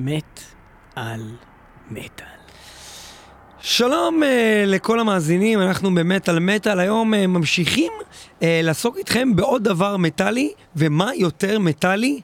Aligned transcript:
מת 0.00 0.40
על 0.96 1.36
מטאל. 1.90 2.26
שלום 3.60 4.22
uh, 4.22 4.26
לכל 4.66 5.00
המאזינים, 5.00 5.60
אנחנו 5.60 5.94
במטאל 5.94 6.38
מטאל, 6.38 6.80
היום 6.80 7.14
uh, 7.14 7.16
ממשיכים 7.16 7.92
uh, 8.00 8.42
לעסוק 8.62 8.96
איתכם 8.96 9.36
בעוד 9.36 9.64
דבר 9.64 9.96
מטאלי, 9.96 10.52
ומה 10.76 11.10
יותר 11.14 11.58
מטאלי 11.58 12.20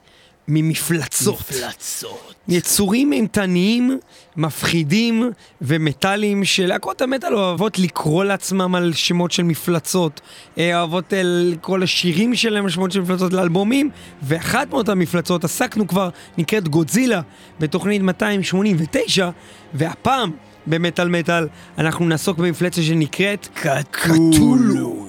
ממפלצות. 0.48 1.40
מפלצות. 1.40 2.34
יצורים 2.48 3.12
אימתניים, 3.12 3.98
מפחידים 4.36 5.30
ומטאליים 5.60 6.45
שלהקות 6.45 7.02
המטאל 7.02 7.34
אוהבות 7.34 7.78
לקרוא 7.78 8.24
לעצמם 8.24 8.74
על 8.74 8.92
שמות 8.92 9.32
של 9.32 9.42
מפלצות, 9.42 10.20
אה, 10.59 10.78
אוהבות 10.78 11.12
אה, 11.14 11.20
לקרוא 11.24 11.78
לשירים 11.78 12.34
שלהם 12.34 12.64
על 12.64 12.70
שמות 12.70 12.92
של 12.92 13.00
מפלצות 13.00 13.32
לאלבומים, 13.32 13.91
ואחת 14.22 14.70
מאותן 14.70 14.98
מפלצות 14.98 15.45
עסקנו 15.45 15.86
כבר, 15.86 16.09
נקראת 16.38 16.69
גודזילה, 16.69 17.20
בתוכנית 17.61 18.02
289, 18.02 19.30
והפעם 19.74 20.30
במטאל 20.66 21.09
מטאל 21.09 21.48
אנחנו 21.78 22.04
נעסוק 22.04 22.38
במפלצת 22.38 22.82
שנקראת 22.82 23.48
קטולו. 23.91 25.06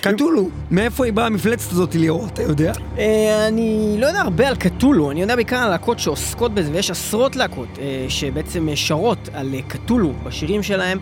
קטולו, 0.00 0.48
מאיפה 0.70 1.04
היא 1.04 1.12
באה 1.12 1.26
המפלצת 1.26 1.72
הזאת 1.72 1.94
ליאור, 1.94 2.26
אתה 2.26 2.42
יודע? 2.42 2.72
אה, 2.98 3.48
אני 3.48 3.96
לא 3.98 4.06
יודע 4.06 4.20
הרבה 4.20 4.48
על 4.48 4.56
קטולו, 4.56 5.10
אני 5.10 5.20
יודע 5.20 5.36
בעיקר 5.36 5.56
על 5.56 5.70
להקות 5.70 5.98
שעוסקות 5.98 6.54
בזה, 6.54 6.70
ויש 6.72 6.90
עשרות 6.90 7.36
להקות 7.36 7.68
אה, 7.78 8.06
שבעצם 8.08 8.68
אה, 8.68 8.76
שרות 8.76 9.28
על 9.32 9.54
קטולו 9.68 10.12
בשירים 10.24 10.62
שלהם. 10.62 10.98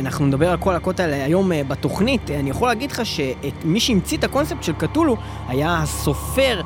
אנחנו 0.00 0.26
נדבר 0.26 0.50
על 0.50 0.56
כל 0.56 0.70
הלהקות 0.70 1.00
האלה 1.00 1.24
היום 1.24 1.52
בתוכנית. 1.68 2.30
אני 2.30 2.50
יכול 2.50 2.68
להגיד 2.68 2.92
לך 2.92 3.02
שמי 3.06 3.80
שהמציא 3.80 4.18
את 4.18 4.24
הקונספט 4.24 4.62
של 4.62 4.72
קטולו 4.72 5.16
היה 5.48 5.78
הסופר 5.82 6.60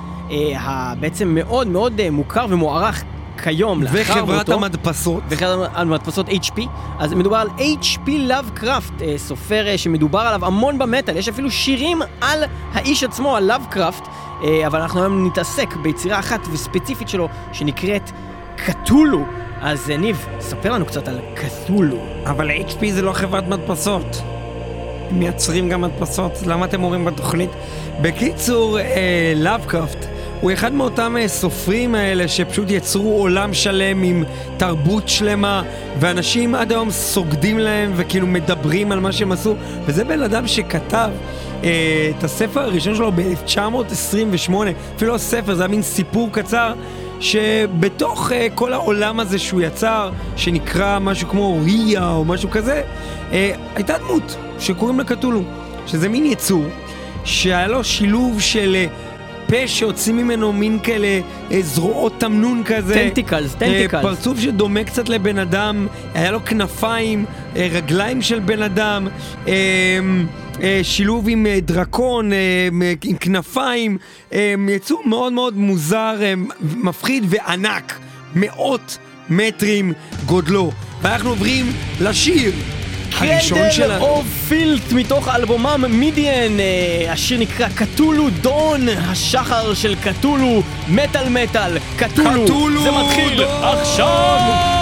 בעצם 1.00 1.34
מאוד 1.34 1.66
מאוד 1.66 2.08
מוכר 2.10 2.46
ומוערך 2.48 3.04
כיום, 3.42 3.82
לאחר 3.82 3.94
מותו. 4.20 4.32
וחברת 4.32 4.48
המדפסות. 4.48 5.22
וחברת 5.28 5.70
המדפסות 5.74 6.28
HP. 6.28 6.60
אז 6.98 7.14
מדובר 7.14 7.36
על 7.36 7.48
HP 7.58 8.08
Lovecraft, 8.08 9.02
אה, 9.02 9.14
סופר 9.16 9.66
אה, 9.66 9.78
שמדובר 9.78 10.18
עליו 10.18 10.46
המון 10.46 10.78
במטאל, 10.78 11.16
יש 11.16 11.28
אפילו 11.28 11.50
שירים 11.50 12.02
על 12.20 12.44
האיש 12.72 13.04
עצמו, 13.04 13.36
על 13.36 13.50
Lovecraft, 13.50 14.08
אה, 14.44 14.66
אבל 14.66 14.80
אנחנו 14.80 15.00
היום 15.00 15.26
נתעסק 15.26 15.76
ביצירה 15.76 16.18
אחת 16.18 16.40
וספציפית 16.52 17.08
שלו, 17.08 17.28
שנקראת 17.52 18.10
קטולו. 18.56 19.24
אז 19.60 19.90
ניב, 19.98 20.26
ספר 20.40 20.72
לנו 20.72 20.86
קצת 20.86 21.08
על 21.08 21.20
קטולו. 21.34 21.98
אבל 22.26 22.50
HP 22.50 22.90
זה 22.90 23.02
לא 23.02 23.12
חברת 23.12 23.48
מדפסות. 23.48 24.22
מייצרים 25.10 25.68
גם 25.68 25.80
מדפסות, 25.80 26.32
למה 26.46 26.66
אתם 26.66 26.84
אומרים 26.84 27.04
בתוכנית? 27.04 27.50
בקיצור, 28.02 28.78
לאבקראפט. 29.36 30.17
הוא 30.40 30.52
אחד 30.52 30.74
מאותם 30.74 31.16
אה, 31.20 31.28
סופרים 31.28 31.94
האלה 31.94 32.28
שפשוט 32.28 32.70
יצרו 32.70 33.12
עולם 33.12 33.54
שלם 33.54 34.02
עם 34.02 34.24
תרבות 34.56 35.08
שלמה, 35.08 35.62
ואנשים 36.00 36.54
עד 36.54 36.72
היום 36.72 36.90
סוגדים 36.90 37.58
להם 37.58 37.92
וכאילו 37.96 38.26
מדברים 38.26 38.92
על 38.92 39.00
מה 39.00 39.12
שהם 39.12 39.32
עשו, 39.32 39.54
וזה 39.86 40.04
בן 40.04 40.22
אדם 40.22 40.46
שכתב 40.46 41.10
אה, 41.64 42.10
את 42.18 42.24
הספר 42.24 42.60
הראשון 42.60 42.94
שלו 42.94 43.12
ב-1928, 43.12 44.52
אפילו 44.96 45.14
הספר, 45.14 45.54
זה 45.54 45.62
היה 45.62 45.68
מין 45.68 45.82
סיפור 45.82 46.28
קצר. 46.32 46.74
שבתוך 47.20 48.30
uh, 48.30 48.34
כל 48.54 48.72
העולם 48.72 49.20
הזה 49.20 49.38
שהוא 49.38 49.60
יצר, 49.60 50.10
שנקרא 50.36 50.98
משהו 50.98 51.28
כמו 51.28 51.60
ריה 51.64 52.10
או 52.10 52.24
משהו 52.24 52.50
כזה, 52.50 52.82
אה, 53.30 53.34
הייתה 53.74 53.98
דמות 53.98 54.36
שקוראים 54.58 54.98
לה 54.98 55.04
קטולו, 55.04 55.42
שזה 55.86 56.08
מין 56.08 56.26
יצור 56.26 56.64
שהיה 57.24 57.66
לו 57.66 57.84
שילוב 57.84 58.40
של 58.40 58.76
אה, 58.76 59.07
פה 59.48 59.68
שיוצאים 59.68 60.16
ממנו 60.16 60.52
מין 60.52 60.78
כאלה 60.82 61.20
אה, 61.50 61.62
זרועות 61.62 62.12
תמנון 62.18 62.62
כזה. 62.64 62.94
tentacles, 62.94 63.54
tentacles. 63.54 63.94
אה, 63.94 64.02
פרצוף 64.02 64.40
שדומה 64.40 64.84
קצת 64.84 65.08
לבן 65.08 65.38
אדם, 65.38 65.86
היה 66.14 66.30
לו 66.30 66.44
כנפיים, 66.44 67.24
אה, 67.56 67.68
רגליים 67.72 68.22
של 68.22 68.38
בן 68.38 68.62
אדם. 68.62 69.08
שילוב 70.82 71.28
עם 71.28 71.46
דרקון, 71.62 72.30
עם 73.04 73.16
כנפיים, 73.20 73.98
יצור 74.68 75.02
מאוד 75.06 75.32
מאוד 75.32 75.56
מוזר, 75.56 76.14
מפחיד 76.60 77.24
וענק, 77.28 77.98
מאות 78.34 78.98
מטרים 79.30 79.92
גודלו. 80.26 80.70
ואנחנו 81.02 81.30
עוברים 81.30 81.66
לשיר 82.00 82.52
הראשון 83.18 83.70
שלנו. 83.70 83.92
קנדל 83.92 84.04
אוף 84.04 84.26
פילט 84.48 84.92
מתוך 84.92 85.28
אלבומם 85.28 85.84
מידיאן, 85.88 86.60
אה, 86.60 87.12
השיר 87.12 87.38
נקרא 87.38 87.68
קטולו 87.68 88.30
דון, 88.30 88.88
השחר 88.88 89.74
של 89.74 89.94
קטולו, 89.94 90.62
מטאל 90.88 91.28
מטאל, 91.28 91.78
קטולו, 91.96 92.82
זה 92.82 92.90
מתחיל 92.90 93.44
עכשיו! 93.62 94.77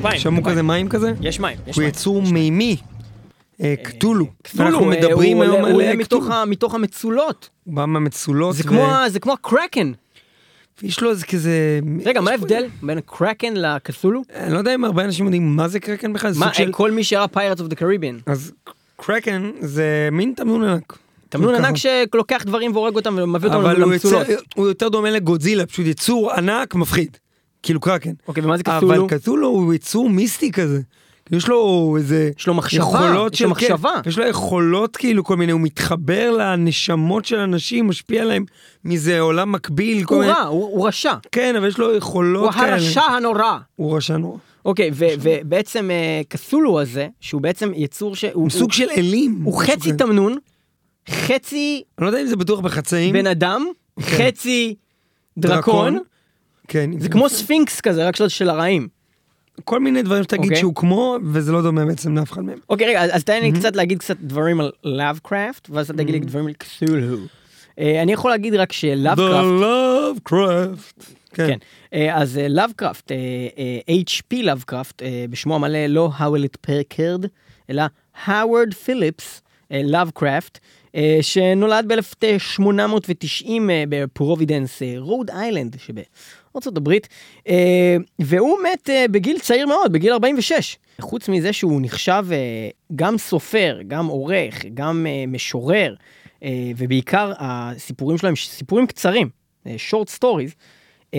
כפיים, 0.00 0.20
כפיים. 0.20 0.44
כזה 0.44 0.62
מים 0.62 0.88
כזה? 0.88 1.12
יש 1.20 1.40
מים, 1.40 1.56
הוא. 1.76 1.82
יצור 1.84 2.22
מימי. 2.22 2.76
אה, 3.60 3.74
קטולו. 3.82 4.26
קטולו, 4.42 4.68
אנחנו 4.68 4.92
אה, 4.92 4.98
מדברים 4.98 5.40
היום 5.40 5.54
עולה- 5.54 5.66
הוא 5.68 5.74
עולה 5.74 5.90
על 5.90 5.96
מתוך 5.96 6.24
קטולו. 6.24 6.74
המצולות. 6.74 7.48
הוא 7.64 7.74
בא 7.74 7.86
מהמצולות. 7.86 8.56
זה 9.08 9.20
כמו 9.20 9.32
הקרקן. 9.32 9.92
יש 10.82 11.00
לו 11.02 11.10
איזה 11.10 11.26
כזה... 11.26 11.80
רגע, 12.04 12.20
מה 12.20 12.30
ההבדל 12.30 12.66
בין 12.82 12.98
הקרקן 12.98 13.54
לקתולו? 13.56 14.22
אני 14.34 14.52
לא 14.52 14.58
יודע 14.58 14.74
אם 14.74 14.84
הרבה 14.84 15.04
אנשים 15.04 15.24
יודעים 15.24 15.56
מה 15.56 15.68
זה 15.68 15.80
קרקן 15.80 16.12
בכלל, 16.12 16.32
מה. 16.36 16.50
כל 16.70 16.90
מי 16.90 17.04
שראה 17.04 17.28
Pirates 17.28 17.60
of 17.60 17.68
the 17.68 17.76
Caribbean. 17.76 18.18
אז 18.26 18.52
קרקן 18.96 19.50
זה 19.60 20.08
מין 20.12 20.32
תמנון 20.36 20.64
ענק. 20.64 20.98
תמנון. 21.28 21.54
ענק 21.54 21.76
שלוקח 21.76 22.42
דברים 22.46 22.72
והורג 22.72 22.96
אותם 22.96 23.14
ומביא 23.18 23.48
אותם 23.48 23.60
אבל 23.60 23.80
למצולות. 23.82 24.28
יצר- 24.28 24.42
הוא 24.56 24.68
יותר 24.68 24.88
דומה 24.88 25.10
לגודזילה, 25.10 25.66
פשוט 25.66 25.86
יצור 25.86 26.32
ענק 26.32 26.74
מפחיד. 26.74 27.16
כאילו 27.62 27.80
קרקן. 27.80 28.12
אוקיי, 28.28 28.44
ומה 28.44 28.56
זה 28.56 28.62
אבל 28.66 28.78
קתולו? 28.78 29.06
קתולו 29.06 29.48
הוא 29.48 29.74
יצור 29.74 30.10
מיסטי 30.10 30.52
כזה. 30.52 30.80
יש 31.32 31.48
לו 31.48 31.94
איזה... 31.98 32.30
יש 32.38 32.46
לו 32.46 32.54
מחשבה, 32.54 32.84
יש 32.84 33.14
לו 33.14 33.28
של- 33.32 33.44
כן, 33.44 33.50
מחשבה. 33.50 33.90
יש 34.06 34.18
לו 34.18 34.26
יכולות 34.26 34.96
כאילו 34.96 35.24
כל 35.24 35.36
מיני, 35.36 35.52
הוא 35.52 35.60
מתחבר 35.60 36.30
לנשמות 36.30 37.24
של 37.24 37.36
אנשים, 37.38 37.88
משפיע 37.88 38.22
עליהם 38.22 38.44
מאיזה 38.84 39.20
עולם 39.20 39.52
מקביל. 39.52 40.04
הוא 40.08 40.18
מיני- 40.20 40.32
רע, 40.32 40.42
הוא 40.42 40.62
הוא 40.64 40.88
רשע. 40.88 41.14
כן, 41.32 41.56
אבל 41.56 41.68
יש 41.68 41.78
לו 41.78 41.86
הוא 41.88 41.96
יכולות 41.96 42.54
כאלה. 42.54 42.72
הרשע 42.72 43.00
הנורא. 43.02 43.58
הוא 43.76 43.96
רשע 43.96 44.16
נורא. 44.16 44.38
אוקיי, 44.64 44.90
ו- 44.94 45.06
ובעצם 45.22 45.90
אה, 45.90 46.20
קתולו 46.28 46.80
הזה, 46.80 47.08
שהוא 47.20 47.40
בעצם 47.40 47.72
יצור 47.74 48.16
שהוא... 48.16 48.30
הוא 48.34 48.50
סוג 48.50 48.72
של 48.72 48.86
אלים. 48.96 49.40
הוא 49.44 49.62
חצי. 49.62 49.92
תמנון, 49.92 50.36
חצי 51.10 51.82
אני 51.98 52.04
לא 52.04 52.10
יודע 52.10 52.22
אם 52.22 52.26
זה 52.26 52.36
בטוח 52.36 52.60
בחצאים. 52.60 53.12
בן 53.12 53.26
אדם, 53.26 53.66
חצי 54.00 54.74
דרקון. 55.38 55.98
כן. 56.68 56.90
זה 56.98 57.08
כמו 57.08 57.28
ספינקס 57.28 57.80
כזה, 57.80 58.08
רק 58.08 58.16
של- 58.16 58.28
של 58.28 58.50
הרעים. 58.50 58.88
כל 59.64 59.80
מיני 59.80 60.02
דברים 60.02 60.22
שתגיד 60.22 60.42
אוקיי. 60.44 60.56
שהוא 60.56 60.74
כמו, 60.74 61.16
וזה 61.24 61.52
לא 61.52 61.62
דומה 61.62 61.84
בעצם 61.86 62.16
לאף 62.18 62.32
אחד 62.32 62.42
מהם. 62.42 62.58
אוקיי, 62.68 62.86
רגע, 62.86 63.04
אז- 63.04 63.10
אז 63.12 63.24
תן 63.24 63.42
לי 63.42 63.52
קצת 63.52 63.76
להגיד 63.76 63.98
קצת 63.98 64.16
דברים 64.20 64.60
על 64.60 64.70
לאבקראפט, 64.84 65.70
ואז 65.70 65.90
אתה 65.90 65.98
תגיד 65.98 66.14
לי 66.14 66.20
דברים 66.20 66.46
על 66.46 66.52
קתולו. 66.52 67.16
אה, 67.78 68.02
אני 68.02 68.12
יכול 68.12 68.30
להגיד 68.30 68.54
רק 68.54 68.72
שלאבקראפט... 68.72 69.44
The 69.44 69.64
Lovecraft. 69.64 71.02
כן. 71.34 71.46
כן. 71.46 71.58
אה, 71.94 72.16
אז 72.22 72.40
לאבקראפט, 72.48 73.12
H.P. 74.06 74.36
לאבקראפט, 74.42 75.02
בשמו 75.30 75.54
המלא 75.54 75.86
לא 75.86 76.10
האוולט 76.16 76.56
פרקרד, 76.56 77.24
אלא 77.70 77.82
האוורד 78.24 78.74
פיליפס 78.74 79.42
לאבקראפט, 79.70 80.58
שנולד 81.20 81.92
ב-1890 81.92 83.50
בפרובידנס, 83.88 84.82
רוד 84.98 85.30
איילנד 85.30 85.76
הברית, 86.76 87.08
אה, 87.48 87.96
והוא 88.18 88.58
מת 88.72 88.90
אה, 88.90 89.04
בגיל 89.10 89.38
צעיר 89.38 89.66
מאוד, 89.66 89.92
בגיל 89.92 90.12
46. 90.12 90.76
חוץ 91.00 91.28
מזה 91.28 91.52
שהוא 91.52 91.80
נחשב 91.82 92.24
אה, 92.32 92.68
גם 92.96 93.18
סופר, 93.18 93.78
גם 93.88 94.06
עורך, 94.06 94.64
גם 94.74 95.06
אה, 95.08 95.24
משורר, 95.28 95.94
אה, 96.42 96.70
ובעיקר 96.76 97.32
הסיפורים 97.38 98.18
שלו 98.18 98.28
הם 98.28 98.36
סיפורים 98.36 98.86
קצרים, 98.86 99.28
אה, 99.66 99.76
short 99.90 100.18
stories. 100.18 100.54
אה, 101.14 101.18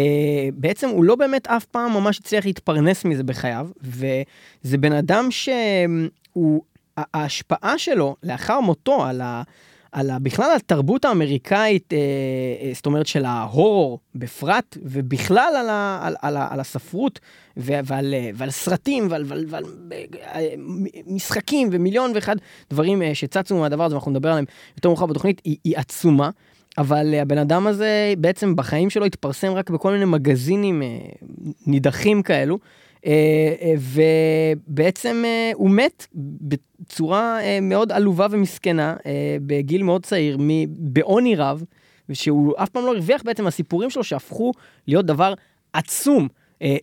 בעצם 0.53 0.89
הוא 0.89 1.03
לא 1.03 1.15
באמת 1.15 1.47
אף 1.47 1.65
פעם 1.65 1.93
ממש 1.93 2.19
הצליח 2.19 2.45
להתפרנס 2.45 3.05
מזה 3.05 3.23
בחייו, 3.23 3.67
וזה 3.81 4.77
בן 4.77 4.91
אדם 4.91 5.27
שהוא, 5.31 6.61
ההשפעה 6.97 7.77
שלו 7.77 8.15
לאחר 8.23 8.59
מותו 8.59 9.05
על 9.05 9.21
ה... 9.21 9.43
על 9.91 10.11
בכלל 10.21 10.51
התרבות 10.55 11.05
האמריקאית, 11.05 11.93
אה, 11.93 11.97
אה, 12.61 12.71
זאת 12.73 12.85
אומרת 12.85 13.07
של 13.07 13.25
ההורור 13.25 13.99
בפרט, 14.15 14.77
ובכלל 14.83 15.53
על, 15.59 15.69
ה, 15.69 15.99
על, 16.01 16.15
על, 16.21 16.37
על 16.49 16.59
הספרות 16.59 17.19
ועל, 17.57 18.13
אה, 18.13 18.29
ועל 18.35 18.49
סרטים 18.49 19.07
ועל, 19.09 19.23
ועל, 19.27 19.45
ועל 19.47 19.63
משחקים 21.07 21.69
ומיליון 21.71 22.11
ואחד 22.15 22.35
דברים 22.69 23.01
שצצו 23.13 23.57
מהדבר 23.57 23.83
הזה, 23.83 23.95
ואנחנו 23.95 24.11
נדבר 24.11 24.29
עליהם 24.29 24.45
יותר 24.77 24.89
מאוחר 24.89 25.05
בתוכנית, 25.05 25.41
היא, 25.43 25.57
היא 25.63 25.77
עצומה. 25.77 26.29
אבל 26.77 27.13
הבן 27.13 27.37
אדם 27.37 27.67
הזה 27.67 28.13
בעצם 28.17 28.55
בחיים 28.55 28.89
שלו 28.89 29.05
התפרסם 29.05 29.53
רק 29.53 29.69
בכל 29.69 29.91
מיני 29.91 30.05
מגזינים 30.05 30.81
נידחים 31.67 32.23
כאלו. 32.23 32.59
אה, 33.05 33.55
אה, 33.61 33.73
ובעצם 34.57 35.23
אה, 35.25 35.51
הוא 35.55 35.69
מת 35.69 36.07
בצורה 36.15 37.39
מאוד 37.61 37.91
עלובה 37.91 38.27
ומסכנה, 38.31 38.95
בגיל 39.41 39.83
מאוד 39.83 40.05
צעיר, 40.05 40.37
בעוני 40.67 41.35
רב, 41.35 41.63
ושהוא 42.09 42.53
אף 42.57 42.69
פעם 42.69 42.85
לא 42.85 42.93
הרוויח 42.93 43.23
בעצם 43.23 43.47
הסיפורים 43.47 43.89
שלו 43.89 44.03
שהפכו 44.03 44.51
להיות 44.87 45.05
דבר 45.05 45.33
עצום 45.73 46.27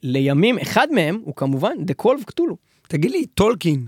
לימים. 0.02 0.58
אחד 0.58 0.88
מהם 0.92 1.20
הוא 1.24 1.34
כמובן 1.34 1.72
The 1.86 2.02
Call 2.02 2.10
of 2.10 2.32
Cthulhu. 2.32 2.54
תגיד 2.88 3.10
לי, 3.10 3.26
טולקין, 3.26 3.86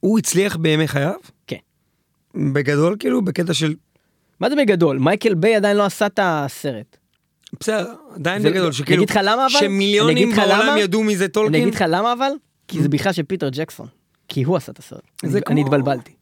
הוא 0.00 0.18
הצליח 0.18 0.56
בימי 0.56 0.88
חייו? 0.88 1.14
כן. 1.46 1.56
בגדול 2.52 2.96
כאילו, 2.98 3.22
בקטע 3.22 3.54
של... 3.54 3.74
מה 4.40 4.50
זה 4.50 4.56
בגדול? 4.56 4.98
מייקל 4.98 5.34
ביי 5.34 5.56
עדיין 5.56 5.76
לא 5.76 5.84
עשה 5.84 6.06
את 6.06 6.20
הסרט. 6.22 6.96
בסדר, 7.60 7.86
עדיין 8.14 8.42
זה- 8.42 8.50
בגדול, 8.50 8.64
אני 8.66 8.72
שכאילו... 8.74 9.04
אני 9.04 9.50
שמיליונים 9.50 10.30
בעולם? 10.36 10.76
ידעו 10.78 11.02
מי 11.02 11.16
זה 11.16 11.28
טולקין? 11.28 11.54
אני 11.54 11.62
אגיד 11.62 11.74
לך 11.74 11.84
למה 11.88 12.12
אבל? 12.12 12.30
כי 12.68 12.82
זה 12.82 12.88
בכלל 12.88 13.12
של 13.12 13.22
פיטר 13.22 13.48
ג'קסון. 13.52 13.86
כי 14.28 14.42
הוא 14.42 14.56
עשה 14.56 14.72
את 14.72 14.78
הסרט. 14.78 15.00
אני- 15.24 15.40
אני 15.48 15.60
התבלבלתי. 15.60 16.12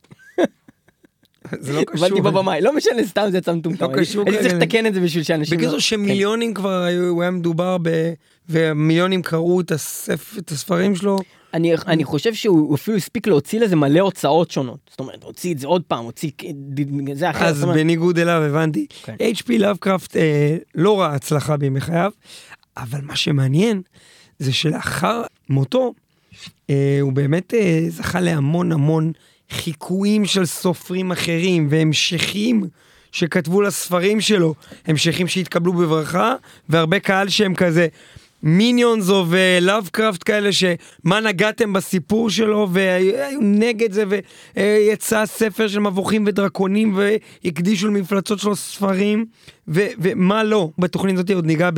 זה 1.60 1.72
לא 1.72 1.84
קשור. 1.84 2.04
התבלבלתי 2.06 2.20
בבמאי. 2.20 2.60
לא 2.60 2.76
משנה, 2.76 3.04
סתם 3.06 3.26
זה 3.30 3.38
יצא 3.38 3.52
מטומטם. 3.52 3.84
לא 3.84 3.90
אני- 3.94 4.00
קשור 4.00 4.24
הייתי 4.26 4.42
צריך. 4.42 4.54
לתקן 4.54 4.86
את 4.86 4.94
זה 4.94 5.00
בשביל 5.00 5.22
שאנשים... 5.24 5.56
בקיצור 5.58 5.74
לא- 5.74 5.80
שמיליונים 5.80 6.54
כבר 6.54 6.82
היו, 6.82 7.04
הוא 7.08 7.22
היה 7.22 7.30
מדובר 7.30 7.76
ב... 7.82 8.12
ומיליונים 8.48 9.22
קראו. 9.22 9.60
את 9.60 9.72
הספרים 10.50 10.96
שלו. 10.96 11.18
אני, 11.54 11.74
אני 11.86 12.04
חושב 12.04 12.34
שהוא 12.34 12.74
אפילו 12.74 12.96
הספיק 12.96 13.26
להוציא 13.26 13.60
לזה 13.60 13.76
מלא 13.76 14.00
הוצאות 14.00 14.50
שונות. 14.50 14.78
זאת 14.90 15.00
אומרת, 15.00 15.22
הוציא 15.22 15.54
את 15.54 15.58
זה 15.58 15.66
עוד 15.66 15.82
פעם, 15.82 16.04
הוציא 16.04 16.30
זה 17.14 17.30
אחר. 17.30 17.44
אז 17.44 17.62
אומרת, 17.62 17.76
בניגוד 17.76 18.18
אליו 18.18 18.42
הבנתי. 18.42 18.86
כן. 19.02 19.16
H.P. 19.34 19.58
לאבקראפט 19.58 20.16
אה, 20.16 20.56
לא 20.74 21.00
ראה 21.00 21.14
הצלחה 21.14 21.56
בימי 21.56 21.80
חייו, 21.80 22.10
אבל 22.76 23.00
מה 23.02 23.16
שמעניין 23.16 23.82
זה 24.38 24.52
שלאחר 24.52 25.22
מותו, 25.48 25.92
אה, 26.70 26.98
הוא 27.00 27.12
באמת 27.12 27.54
אה, 27.54 27.86
זכה 27.88 28.20
להמון 28.20 28.72
המון 28.72 29.12
חיקויים 29.50 30.24
של 30.24 30.46
סופרים 30.46 31.12
אחרים 31.12 31.66
והמשכים 31.70 32.64
שכתבו 33.12 33.62
לספרים 33.62 34.20
שלו, 34.20 34.54
המשכים 34.86 35.28
שהתקבלו 35.28 35.72
בברכה, 35.72 36.34
והרבה 36.68 37.00
קהל 37.00 37.28
שהם 37.28 37.54
כזה. 37.54 37.88
minions 38.46 39.10
of 39.10 39.24
Lovecraft 39.28 40.22
כאלה 40.24 40.52
שמה 40.52 41.20
נגעתם 41.20 41.72
בסיפור 41.72 42.30
שלו 42.30 42.68
והיו 42.72 43.40
נגד 43.42 43.92
זה 43.92 44.04
ויצא 44.56 45.26
ספר 45.26 45.68
של 45.68 45.80
מבוכים 45.80 46.24
ודרקונים 46.26 46.96
והקדישו 46.96 47.88
למפלצות 47.88 48.38
שלו 48.38 48.56
ספרים 48.56 49.26
ו- 49.68 49.86
ומה 49.98 50.44
לא 50.44 50.70
בתוכנית 50.78 51.14
הזאת 51.14 51.30
עוד 51.30 51.46
ניגע 51.46 51.70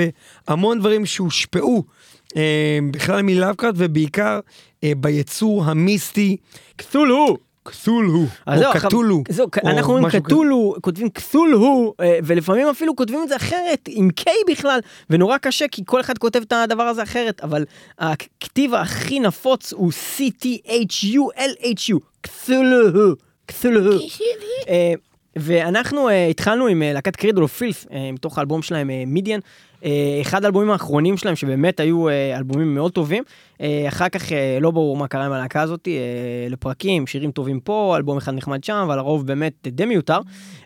בהמון 0.49 0.79
דברים 0.79 1.07
שהושפעו 1.07 1.85
אה, 2.37 2.79
בכלל 2.91 3.23
מלאבקראפט 3.23 3.75
ובעיקר 3.79 4.41
אה, 4.85 4.93
ביצור 4.97 5.65
המיסטי 5.65 6.37
קתולו! 6.77 7.48
קתולו 7.71 8.25
אז 8.47 8.63
או 8.63 8.73
או 9.41 9.47
אנחנו 9.65 9.97
אומרים. 9.97 10.23
קתולו, 10.23 10.75
כותבים 10.81 11.11
קתולו, 11.11 11.95
אה, 12.01 12.19
ולפעמים 12.25 12.69
אפילו 12.69 12.97
כותבים 12.97 13.23
את 13.23 13.29
זה 13.29 13.37
אחרת, 13.37 13.89
עם 13.89 14.09
K 14.21 14.25
בכלל, 14.51 14.81
ונורא 15.11 15.39
קשה, 15.39 15.69
כי 15.69 15.83
כל 15.87 16.01
אחד 16.01 16.19
כותב 16.19 16.43
את 16.47 16.53
הדבר 16.53 16.83
הזה 16.83 17.03
אחרת, 17.03 17.41
אבל 17.41 17.65
הכתיב 17.99 18.75
הכי 18.75 19.21
נפוץ 19.21 19.73
הוא 19.73 19.93
C-T-H-U-L-H-U, 19.93 21.99
קתולו, 22.21 23.15
קתולו. 23.47 23.93
אה, 24.69 24.95
ואנחנו 25.39 26.09
אה, 26.09 26.27
התחלנו 26.27 26.67
עם 26.67 26.83
אה, 26.83 26.93
להקת 26.93 27.17
קרידול 27.17 27.43
אוף 27.43 27.57
פילף, 27.57 27.87
אה, 27.93 28.13
מתוך 28.13 28.39
האלבום 28.39 28.63
שלהם 28.63 28.91
מידיאן, 29.07 29.41
אחד 30.23 30.45
האלבומים 30.45 30.71
האחרונים 30.71 31.17
שלהם 31.17 31.37
שבאמת 31.37 31.81
היו 31.81 32.09
אה, 32.09 32.37
אלבומים 32.37 32.75
מאוד 32.75 32.93
טובים. 32.93 33.25
אה, 33.61 33.85
אחר 33.89 34.09
כך 34.09 34.33
אה, 34.33 34.59
לא 34.61 34.71
ברור 34.71 34.97
מה 34.97 35.09
קרה 35.09 35.27
עם 35.27 35.33
הלהקה 35.33 35.63
הזאת, 35.63 35.89
אה, 35.89 36.47
לפרקים, 36.51 37.07
שירים 37.07 37.31
טובים 37.31 37.61
פה, 37.61 37.95
אלבום 37.97 38.17
אחד 38.17 38.35
נחמד 38.35 38.65
שם, 38.65 38.75
אבל 38.87 38.99
הרוב 38.99 39.27
באמת 39.27 39.69
די 39.69 39.85
מיותר. 39.85 40.19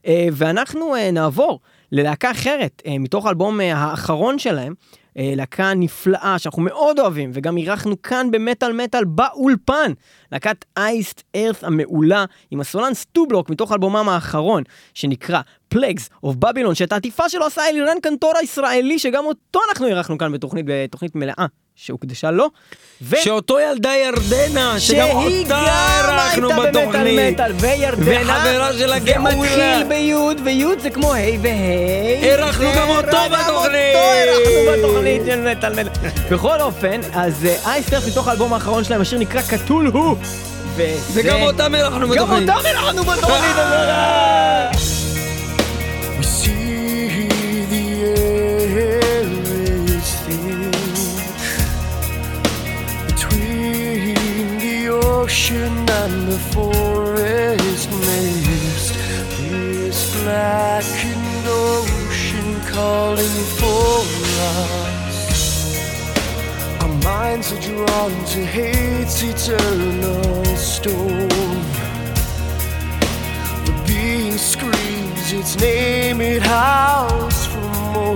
אה, 0.07 0.29
ואנחנו 0.33 0.97
אה, 0.97 1.11
נעבור 1.11 1.61
ללהקה 1.93 2.31
אחרת, 2.31 2.83
אה, 2.87 2.99
מתוך 2.99 3.27
האלבום 3.27 3.61
אה, 3.61 3.77
האחרון 3.77 4.39
שלהם, 4.39 4.75
אה, 5.19 5.33
להקה 5.37 5.75
נפלאה 5.75 6.39
שאנחנו 6.39 6.63
מאוד 6.63 6.99
אוהבים, 6.99 7.31
וגם 7.35 7.57
אירחנו 7.57 8.03
כאן 8.03 8.31
במטאל 8.31 8.73
מטאל 8.73 9.05
באולפן, 9.05 9.93
להקת 10.33 10.65
אייסט 10.77 11.23
ארת 11.37 11.65
המעולה, 11.65 12.25
עם 12.51 12.61
הסולן 12.61 12.95
סטובלוק 12.95 13.51
מתוך 13.51 13.73
אלבומם 13.73 14.09
האחרון, 14.09 14.63
שנקרא 14.95 15.41
פלגס 15.73 16.09
אוף 16.23 16.37
בבילון, 16.37 16.75
שאת 16.75 16.93
העטיפה 16.93 17.29
שלו 17.29 17.47
עשה 17.47 17.69
אלירן 17.69 17.97
קנטור 18.03 18.33
הישראלי, 18.41 18.99
שגם 18.99 19.25
אותו 19.27 19.61
אנחנו 19.69 19.87
אירחנו 19.87 20.19
כאן 20.19 20.33
בתוכנית, 20.33 20.67
בתוכנית 20.69 21.15
מלאה. 21.15 21.47
שהוקדשה 21.77 22.31
לו, 22.31 22.49
ו... 23.03 23.17
שאותו 23.17 23.61
ילדה 23.61 23.91
ירדנה, 23.91 24.81
שגם 24.81 25.07
שהיא 25.07 25.43
אותה 25.43 25.49
גם 25.49 25.65
אירחנו 25.99 26.51
הייתה 26.51 26.63
במטאל 26.63 26.87
בתוכנית. 26.87 27.35
מטאל, 27.35 27.53
וירדנה, 27.53 28.21
וחברה 28.23 28.73
שלה 28.73 29.01
זה 29.01 29.07
גאולה. 29.07 29.35
מתחיל 29.35 29.85
ביוד, 29.89 30.41
ויוד 30.45 30.79
זה 30.79 30.91
כמו 30.91 31.13
היי 31.13 31.39
והי. 31.43 32.23
אירחנו 32.23 32.67
גם 32.77 32.89
אותו 32.89 33.19
בתוכנית. 33.31 33.97
אירחנו 33.97 34.73
בתוכנית 34.73 35.23
של 35.27 35.51
מטאל 35.51 35.85
מטאל. 35.85 36.11
בכל 36.31 36.61
אופן, 36.61 37.01
אז 37.13 37.49
אייסטרף 37.67 38.09
מתוך 38.09 38.29
האלבום 38.29 38.53
האחרון 38.53 38.85
שלהם, 38.85 39.01
השיר 39.01 39.19
נקרא 39.19 39.43
קטול 39.43 39.87
הוא. 39.87 40.17
וגם 41.13 41.43
אותם 41.43 41.75
הלכנו 41.75 42.09
בתוכנית. 42.09 42.49
גם 42.49 42.57
אותם 42.57 42.67
הלכנו 42.67 43.05
בתוכנית 43.05 43.57
ocean 55.23 55.89
and 55.89 56.27
the 56.27 56.39
forest 56.53 57.89
mist. 57.91 58.95
This 59.39 59.99
blackened 60.17 61.47
ocean 61.47 62.49
calling 62.73 63.39
for 63.59 64.03
us. 64.59 65.19
Our 66.83 66.95
minds 67.11 67.53
are 67.53 67.61
drawn 67.61 68.13
to 68.35 68.41
hate's 68.57 69.23
eternal 69.23 70.45
storm. 70.57 71.29
The 73.67 73.75
being 73.87 74.37
screams 74.37 75.33
its 75.33 75.57
name, 75.61 76.21
it 76.21 76.43
howls 76.43 77.47
for 77.47 77.69
more. 77.95 78.15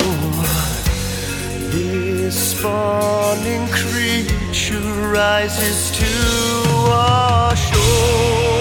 This 1.70 2.36
spawning 2.50 3.68
creature 3.68 4.45
rises 4.64 5.90
to 5.90 6.06
our 6.90 7.54
shore. 7.54 8.55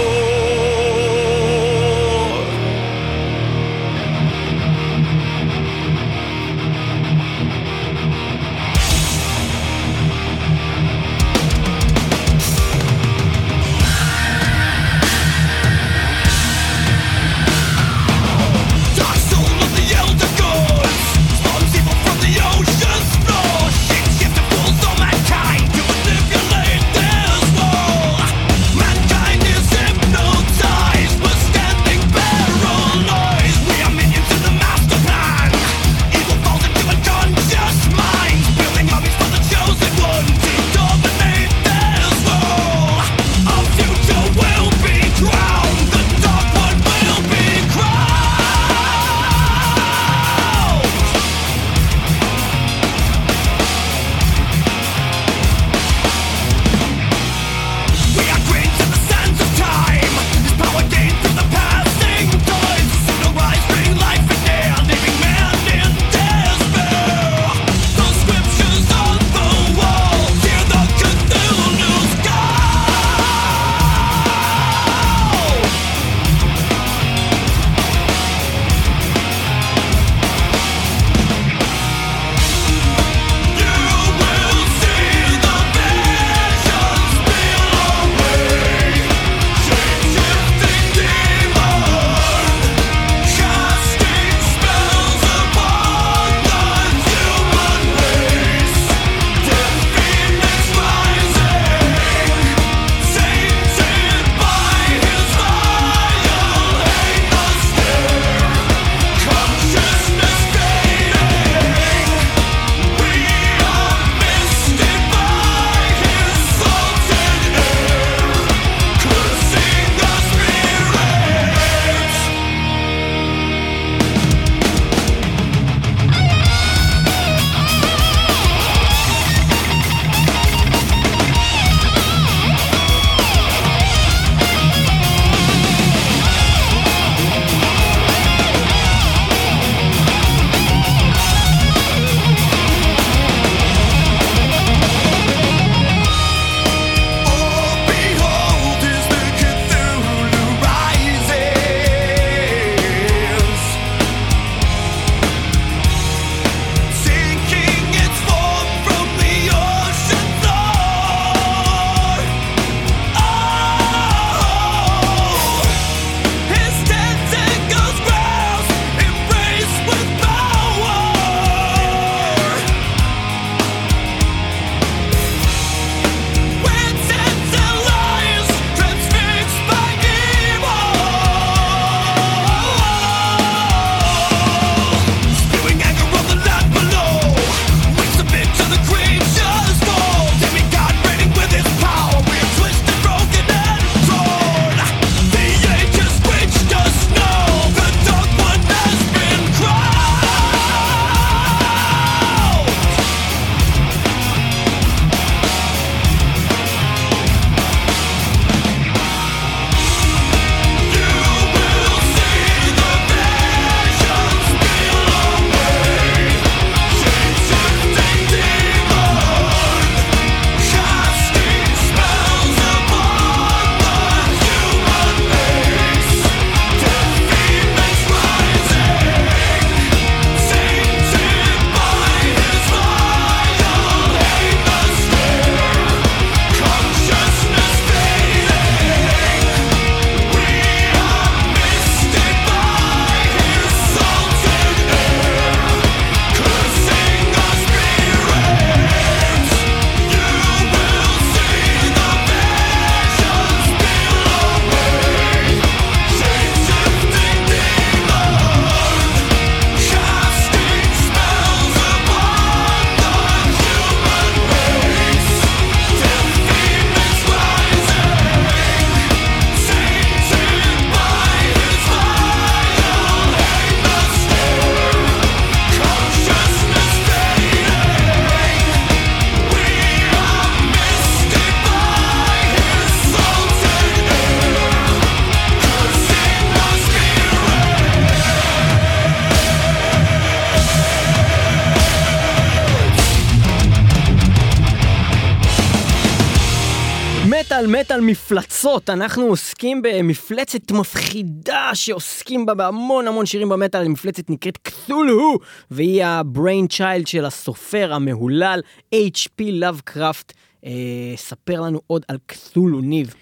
מטאל 297.79 297.95
מטאל 297.95 298.01
מפלצות, 298.01 298.89
אנחנו 298.89 299.25
עוסקים 299.25 299.81
במפלצת 299.81 300.71
מפחידה 300.71 301.71
שעוסקים 301.73 302.45
בה 302.45 302.53
בהמון 302.53 303.07
המון 303.07 303.25
שירים 303.25 303.49
במטאל, 303.49 303.85
המפלצת 303.85 304.29
נקראת 304.29 304.57
קתולו, 304.57 305.39
והיא 305.71 306.05
ה 306.05 306.67
brainchild 306.67 307.07
של 307.07 307.25
הסופר 307.25 307.93
המהולל 307.93 308.61
H.P. 308.95 309.41
Lovecraft. 309.41 310.33
אה, 310.65 310.71
ספר 311.15 311.61
לנו 311.61 311.81
עוד 311.87 312.05
על 312.07 312.17
קתולו, 312.25 312.81
ניב. 312.81 313.13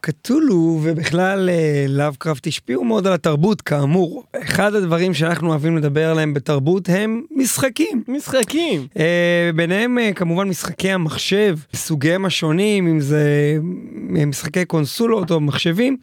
קטולו 0.00 0.80
ובכלל 0.82 1.48
אה, 1.50 1.84
לאבקראפט 1.88 2.46
השפיעו 2.46 2.84
מאוד 2.84 3.06
על 3.06 3.12
התרבות 3.12 3.60
כאמור. 3.62 4.24
אחד 4.42 4.74
הדברים 4.74 5.14
שאנחנו 5.14 5.48
אוהבים 5.48 5.76
לדבר 5.76 6.10
עליהם 6.10 6.34
בתרבות 6.34 6.88
הם 6.88 7.22
משחקים. 7.36 8.02
משחקים. 8.08 8.86
אה, 8.98 9.50
ביניהם 9.54 9.98
אה, 9.98 10.12
כמובן 10.12 10.48
משחקי 10.48 10.90
המחשב, 10.90 11.58
סוגיהם 11.76 12.24
השונים, 12.24 12.86
אם 12.86 13.00
זה 13.00 13.56
אה, 14.18 14.26
משחקי 14.26 14.64
קונסולות 14.64 15.30
או 15.30 15.40
מחשבים. 15.40 15.96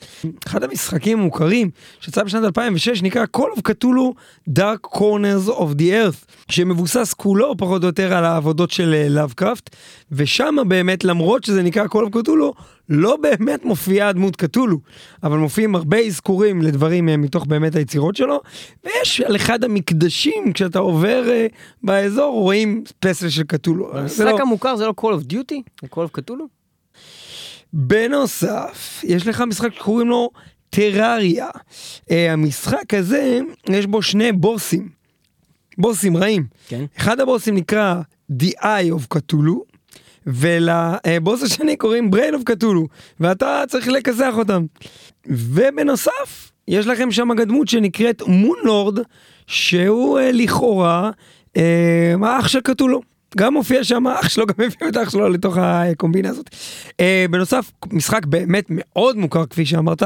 אחד 0.48 0.64
המשחקים 0.64 1.20
המוכרים 1.20 1.70
שיצא 2.00 2.24
בשנת 2.24 2.44
2006 2.44 3.04
נקרא 3.04 3.26
Call 3.38 3.58
of 3.58 3.62
Cthulhu 3.70 4.14
Dark 4.50 4.98
Corners 4.98 5.50
of 5.50 5.80
the 5.80 5.92
Earth, 5.92 6.52
שמבוסס 6.52 7.14
כולו 7.14 7.58
פחות 7.58 7.82
או 7.84 7.88
יותר 7.88 8.14
על 8.14 8.26
העבודות 8.26 8.72
של 8.72 9.06
לאבקראפט, 9.10 9.76
ושם 10.12 10.56
באמת 10.68 11.04
למרות 11.04 11.44
שזה 11.44 11.64
נקרא 11.64 11.86
Call 11.86 12.10
of 12.12 12.18
Cthulhu, 12.18 12.62
לא 12.89 13.17
באמת 13.21 13.65
מופיעה 13.65 14.13
דמות 14.13 14.36
קתולו, 14.36 14.80
אבל 15.23 15.38
מופיעים 15.38 15.76
הרבה 15.76 16.00
אזכורים 16.00 16.62
לדברים 16.62 17.10
אה, 17.10 17.17
מתוך 17.17 17.45
באמת 17.45 17.76
היצירות 17.76 18.15
שלו, 18.15 18.41
ויש 18.86 19.21
על 19.21 19.36
אחד 19.36 19.63
המקדשים, 19.63 20.54
כשאתה 20.54 20.80
עובר 20.80 21.30
אה, 21.30 21.47
באזור, 21.84 22.34
רואים 22.41 22.84
פסל 23.00 23.30
של 23.30 23.43
קתולו. 23.43 23.89
זה 23.93 24.00
המשחק 24.00 24.26
לא- 24.26 24.39
המוכר 24.41 24.76
זה 24.76 24.86
לא 24.86 24.93
Call 25.02 25.21
of 25.21 25.34
Duty? 25.34 25.56
זה 25.82 25.88
Call 25.91 26.08
of 26.08 26.10
קתולו? 26.12 26.45
בנוסף, 27.73 29.02
יש 29.04 29.28
לך 29.28 29.41
משחק 29.41 29.73
שקוראים 29.76 30.08
לו 30.08 30.30
טרריה. 30.69 31.47
אה, 32.12 32.34
המשחק 32.34 32.93
הזה, 32.93 33.39
יש 33.69 33.86
בו 33.86 34.02
שני 34.02 34.32
בוסים, 34.32 34.89
בוסים 35.78 36.17
רעים. 36.17 36.45
כן. 36.67 36.86
אחד 36.97 37.19
הבוסים 37.19 37.56
נקרא 37.56 38.02
The 38.41 38.52
Eye 38.62 38.91
of 38.93 39.17
Cthulhu, 39.17 39.77
ולבוס 40.28 41.44
השני 41.44 41.76
קוראים 41.76 42.10
Brain 42.13 42.34
of 42.34 42.52
Cthulhu, 42.52 42.88
ואתה 43.20 43.63
צריך 43.68 43.88
לכסח 43.88 44.34
אותם. 44.38 44.66
ובנוסף, 45.26 46.52
יש 46.68 46.88
לכם 46.88 47.12
שם 47.12 47.34
גם 47.36 47.44
דמות 47.44 47.68
שנקראת 47.68 48.22
מונלורד, 48.28 49.00
שהוא 49.48 50.20
אה, 50.20 50.32
לכאורה 50.32 51.12
אה, 51.58 52.13
האח 52.24 52.48
של 52.48 52.62
קטולו. 52.62 53.02
גם 53.38 53.54
מופיע 53.54 53.84
שם 53.84 54.08
האח 54.08 54.30
שלו, 54.30 54.46
גם 54.46 54.54
הביאו 54.58 54.90
את 54.90 54.98
האח 54.98 55.10
שלו 55.10 55.30
לתוך 55.30 55.58
הקומבינה 55.62 56.30
הזאת. 56.30 56.50
אה, 57.00 57.26
בנוסף, 57.30 57.72
משחק 57.92 58.26
באמת 58.26 58.66
מאוד 58.70 59.18
מוכר 59.18 59.46
כפי 59.46 59.66
שאמרת, 59.66 60.04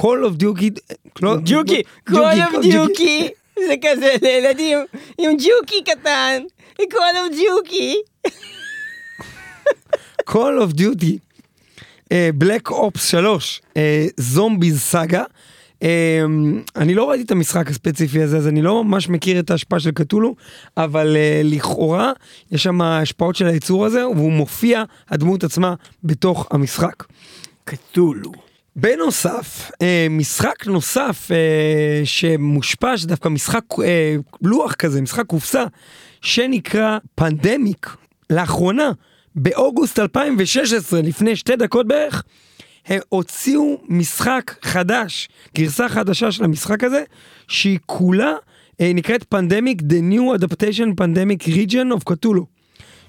Call 0.00 0.02
of 0.02 0.42
Duty, 0.42 0.96
לא- 1.22 1.36
ג'וקי, 1.44 1.82
Call 2.10 2.14
of 2.14 2.64
Duty, 2.64 3.28
זה 3.66 3.74
כזה 3.82 4.14
לילדים 4.22 4.78
עם 5.18 5.30
ג'וקי 5.36 5.84
קטן, 5.84 6.42
Call 6.80 7.16
of 7.30 7.34
Duty. 7.34 8.20
Call 10.28 10.68
of 10.68 10.80
Duty, 10.80 11.18
בלק 12.34 12.70
אופס 12.70 13.08
3, 13.08 13.62
זומביז 14.16 14.80
סאגה. 14.80 15.24
אני 16.76 16.94
לא 16.94 17.10
ראיתי 17.10 17.24
את 17.24 17.30
המשחק 17.30 17.70
הספציפי 17.70 18.22
הזה, 18.22 18.36
אז 18.36 18.48
אני 18.48 18.62
לא 18.62 18.84
ממש 18.84 19.08
מכיר 19.08 19.40
את 19.40 19.50
ההשפעה 19.50 19.80
של 19.80 19.90
קטולו, 19.90 20.34
אבל 20.76 21.16
אה, 21.16 21.40
לכאורה 21.44 22.12
יש 22.52 22.62
שם 22.62 22.80
השפעות 22.80 23.36
של 23.36 23.46
היצור 23.46 23.86
הזה, 23.86 24.08
והוא 24.08 24.32
מופיע, 24.32 24.82
הדמות 25.10 25.44
עצמה, 25.44 25.74
בתוך 26.04 26.48
המשחק. 26.50 27.04
קתולו. 27.64 28.32
בנוסף, 28.76 29.70
אה, 29.82 30.06
משחק 30.10 30.66
נוסף 30.66 31.28
אה, 31.30 32.02
שמושפע, 32.04 32.96
שדווקא 32.96 33.28
משחק 33.28 33.64
אה, 33.84 34.16
לוח 34.42 34.74
כזה, 34.74 35.02
משחק 35.02 35.26
קופסה, 35.26 35.64
שנקרא 36.20 36.98
פנדמיק. 37.14 37.96
לאחרונה, 38.30 38.90
באוגוסט 39.34 39.98
2016, 39.98 41.02
לפני 41.02 41.36
שתי 41.36 41.56
דקות 41.56 41.88
בערך, 41.88 42.22
הם 42.86 43.00
הוציאו 43.08 43.80
משחק 43.88 44.54
חדש, 44.62 45.28
גרסה 45.56 45.88
חדשה 45.88 46.32
של 46.32 46.44
המשחק 46.44 46.84
הזה, 46.84 47.02
שהיא 47.48 47.78
כולה 47.86 48.32
אה, 48.80 48.92
נקראת 48.94 49.24
פנדמיק 49.24 49.80
The 49.80 50.12
New 50.12 50.40
Adaptation 50.40 51.00
Pandemic 51.00 51.48
Region 51.48 51.98
of 51.98 52.12
Cthulhu. 52.12 52.44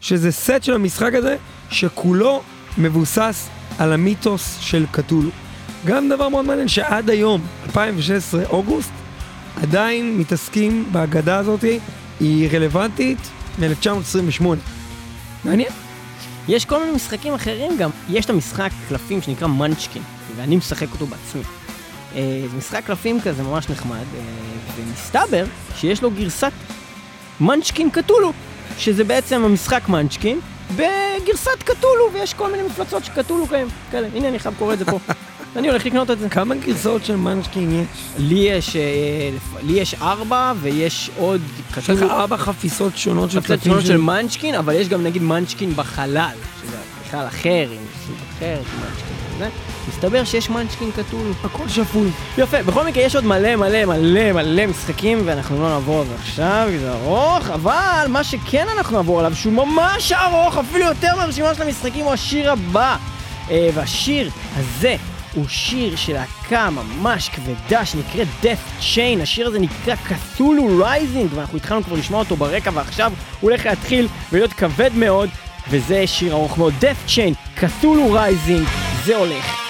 שזה 0.01 0.31
סט 0.31 0.63
של 0.63 0.73
המשחק 0.73 1.13
הזה, 1.13 1.37
שכולו 1.69 2.41
מבוסס 2.77 3.49
על 3.79 3.93
המיתוס 3.93 4.57
של 4.59 4.85
קתולו. 4.91 5.29
גם 5.85 6.09
דבר 6.09 6.29
מאוד 6.29 6.45
מעניין 6.45 6.67
שעד 6.67 7.09
היום, 7.09 7.41
2016, 7.65 8.45
אוגוסט, 8.45 8.91
עדיין 9.61 10.17
מתעסקים 10.17 10.85
בהגדה 10.91 11.37
הזאת, 11.37 11.65
היא 12.19 12.49
רלוונטית 12.51 13.17
מ-1928. 13.59 14.45
מעניין. 15.45 15.90
יש 16.47 16.65
כל 16.65 16.79
מיני 16.79 16.91
משחקים 16.91 17.33
אחרים 17.33 17.77
גם. 17.77 17.89
יש 18.09 18.25
את 18.25 18.29
המשחק 18.29 18.69
קלפים 18.89 19.21
שנקרא 19.21 19.47
מנצ'קין, 19.47 20.01
ואני 20.35 20.55
משחק 20.55 20.87
אותו 20.91 21.05
בעצמי. 21.05 21.41
אה, 22.15 22.43
זה 22.51 22.57
משחק 22.57 22.85
קלפים 22.85 23.21
כזה 23.21 23.43
ממש 23.43 23.69
נחמד, 23.69 23.95
אה, 24.15 24.21
ומסתבר 24.75 25.45
שיש 25.75 26.01
לו 26.01 26.11
גרסת 26.11 26.51
מנצ'קין 27.39 27.89
קתולו, 27.89 28.33
שזה 28.77 29.03
בעצם 29.03 29.43
המשחק 29.43 29.89
מנצ'קין 29.89 30.39
בגרסת 30.75 31.63
קתולו, 31.63 32.09
ויש 32.13 32.33
כל 32.33 32.51
מיני 32.51 32.63
מפלצות 32.63 33.03
כאלה. 33.49 33.69
כאלה. 33.91 34.07
הנה, 34.15 34.27
אני 34.27 34.39
חייב 34.39 34.55
קורא 34.59 34.73
את 34.73 34.79
זה 34.79 34.85
פה. 34.85 34.99
אני 35.55 35.69
הולך 35.69 35.85
לקנות 35.85 36.11
את 36.11 36.19
זה. 36.19 36.29
כמה 36.29 36.55
גרסאות 36.55 37.05
של 37.05 37.15
מנשקין 37.15 37.71
יש? 37.71 37.87
לי 38.17 38.35
יש, 38.35 38.75
אה, 38.75 39.29
לי 39.63 39.73
יש 39.73 39.95
ארבע, 40.01 40.53
ויש 40.61 41.09
עוד 41.17 41.41
יש 41.59 41.71
לך 41.71 41.91
קתולו. 41.91 42.11
ארבע 42.11 42.37
חפיסות 42.37 42.97
שונות 42.97 43.31
של 43.31 43.41
קלפים 43.41 43.71
שונות 43.71 43.85
של 43.85 43.97
מנצ'קין, 43.97 44.55
אבל 44.55 44.73
יש 44.73 44.89
גם 44.89 45.03
נגיד 45.03 45.21
מנצ'קין 45.21 45.73
בחלל, 45.75 46.35
שזה 46.61 46.77
בכלל 47.07 47.27
אחר, 47.27 47.67
עם 47.71 47.85
סוג 48.07 48.15
אחר 48.37 48.57
של 48.71 48.77
מנצ'קין 48.77 49.35
וזה. 49.35 49.49
מסתבר 49.89 50.23
שיש 50.23 50.49
מנצ'קין 50.49 50.91
קתולו. 50.91 51.31
הכל 51.43 51.67
שפוי. 51.67 52.09
יפה, 52.37 52.63
בכל 52.63 52.85
מקרה 52.85 53.03
יש 53.03 53.15
עוד 53.15 53.25
מלא 53.25 53.55
מלא 53.55 53.85
מלא 53.85 54.31
מלא 54.31 54.67
משחקים, 54.67 55.21
ואנחנו 55.25 55.61
לא 55.61 55.69
נעבור 55.69 55.99
על 56.01 56.07
זה 56.07 56.15
עכשיו, 56.15 56.67
כי 56.71 56.79
זה 56.79 56.91
ארוך, 56.91 57.49
אבל 57.49 58.05
מה 58.09 58.23
שכן 58.23 58.67
אנחנו 58.77 58.97
נעבור 58.97 59.19
עליו, 59.19 59.35
שהוא 59.35 59.53
ממש 59.53 60.11
ארוך, 60.11 60.57
אפילו 60.57 60.85
יותר 60.85 61.15
מהרשימה 61.17 61.55
של 61.55 61.61
המשחקים, 61.61 62.05
הוא 62.05 62.13
השיר 62.13 62.51
הבא. 62.51 62.97
אה, 63.51 63.69
והשיר 63.73 64.29
הזה 64.55 64.95
הוא 65.33 65.45
שיר 65.47 65.95
של 65.95 66.13
להקה 66.13 66.69
ממש 66.69 67.29
כבדה 67.29 67.85
שנקראת 67.85 68.27
Death 68.43 68.81
Chain, 68.81 69.21
השיר 69.21 69.47
הזה 69.47 69.59
נקרא 69.59 69.95
Cthulhu 69.95 70.77
Rising, 70.77 71.29
ואנחנו 71.35 71.57
התחלנו 71.57 71.83
כבר 71.83 71.95
לשמוע 71.95 72.19
אותו 72.19 72.35
ברקע, 72.35 72.71
ועכשיו 72.73 73.11
הוא 73.39 73.51
הולך 73.51 73.65
להתחיל 73.65 74.07
ולהיות 74.31 74.53
כבד 74.53 74.91
מאוד, 74.95 75.29
וזה 75.69 76.07
שיר 76.07 76.33
ארוך 76.33 76.57
מאוד. 76.57 76.73
Death 76.81 77.09
Chain, 77.09 77.55
Cthulhu 77.55 78.13
Rising, 78.13 78.67
זה 79.05 79.15
הולך 79.15 79.60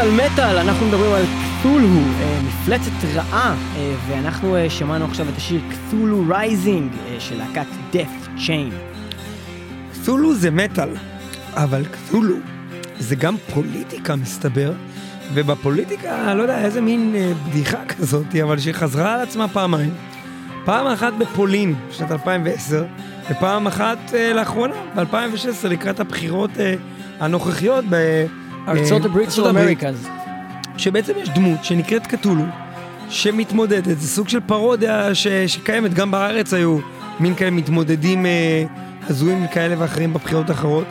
מטאל 0.00 0.26
מטאל, 0.26 0.58
אנחנו 0.58 0.86
מדברים 0.86 1.12
על 1.12 1.24
קתולו, 1.24 1.88
אה, 2.20 2.40
מפלצת 2.46 2.90
רעה, 3.14 3.54
אה, 3.76 3.94
ואנחנו 4.08 4.56
אה, 4.56 4.70
שמענו 4.70 5.04
עכשיו 5.04 5.28
את 5.28 5.36
השיר 5.36 5.60
קתולו 5.70 6.24
Rising 6.28 6.92
של 7.18 7.38
להקת 7.38 7.66
Deathchain. 7.92 8.74
קתולו 9.92 10.34
זה 10.34 10.50
מטאל, 10.50 10.88
אבל 11.54 11.84
קתולו 11.84 12.34
זה 12.98 13.16
גם 13.16 13.36
פוליטיקה 13.54 14.16
מסתבר, 14.16 14.72
ובפוליטיקה, 15.34 16.34
לא 16.34 16.42
יודע, 16.42 16.64
איזה 16.64 16.80
מין 16.80 17.14
בדיחה 17.48 17.84
כזאת, 17.98 18.36
אבל 18.42 18.58
שחזרה 18.58 19.14
על 19.14 19.20
עצמה 19.20 19.48
פעמיים. 19.48 19.94
פעם 20.64 20.86
אחת 20.86 21.12
בפולין, 21.18 21.74
בשנת 21.90 22.12
2010, 22.12 22.84
ופעם 23.30 23.66
אחת 23.66 23.98
לאחרונה, 24.34 24.74
ב-2016, 24.94 25.68
לקראת 25.68 26.00
הבחירות 26.00 26.50
הנוכחיות 27.20 27.84
ב... 27.90 27.96
ארצות 28.68 29.04
הברית 29.04 29.30
של 29.30 29.40
ארצות 29.40 29.46
הברית. 29.46 29.64
אמריקה. 29.64 29.88
אז 29.88 30.08
שבעצם 30.76 31.12
יש 31.22 31.28
דמות 31.28 31.64
שנקראת 31.64 32.06
קתולו, 32.06 32.44
שמתמודדת, 33.10 33.98
זה 34.00 34.08
סוג 34.08 34.28
של 34.28 34.40
פרודיה 34.40 35.14
ש, 35.14 35.26
שקיימת, 35.26 35.94
גם 35.94 36.10
בארץ 36.10 36.54
היו 36.54 36.78
מין 37.20 37.34
כאלה 37.34 37.50
מתמודדים 37.50 38.26
אה, 38.26 38.64
הזויים 39.08 39.46
כאלה 39.52 39.74
ואחרים 39.78 40.12
בבחירות 40.12 40.50
האחרות, 40.50 40.86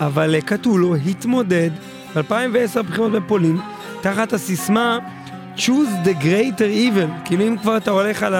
אבל 0.00 0.34
אה, 0.34 0.40
קתולו 0.40 0.94
התמודד 0.94 1.70
ב-2010 2.16 2.82
בבחירות 2.82 3.12
בפולין, 3.12 3.58
תחת 4.00 4.32
הסיסמה 4.32 4.98
choose 5.56 6.06
the 6.06 6.22
greater 6.22 6.94
evil, 6.94 7.24
כאילו 7.24 7.48
אם 7.48 7.56
כבר 7.62 7.76
אתה 7.76 7.90
הולך 7.90 8.22
על 8.22 8.34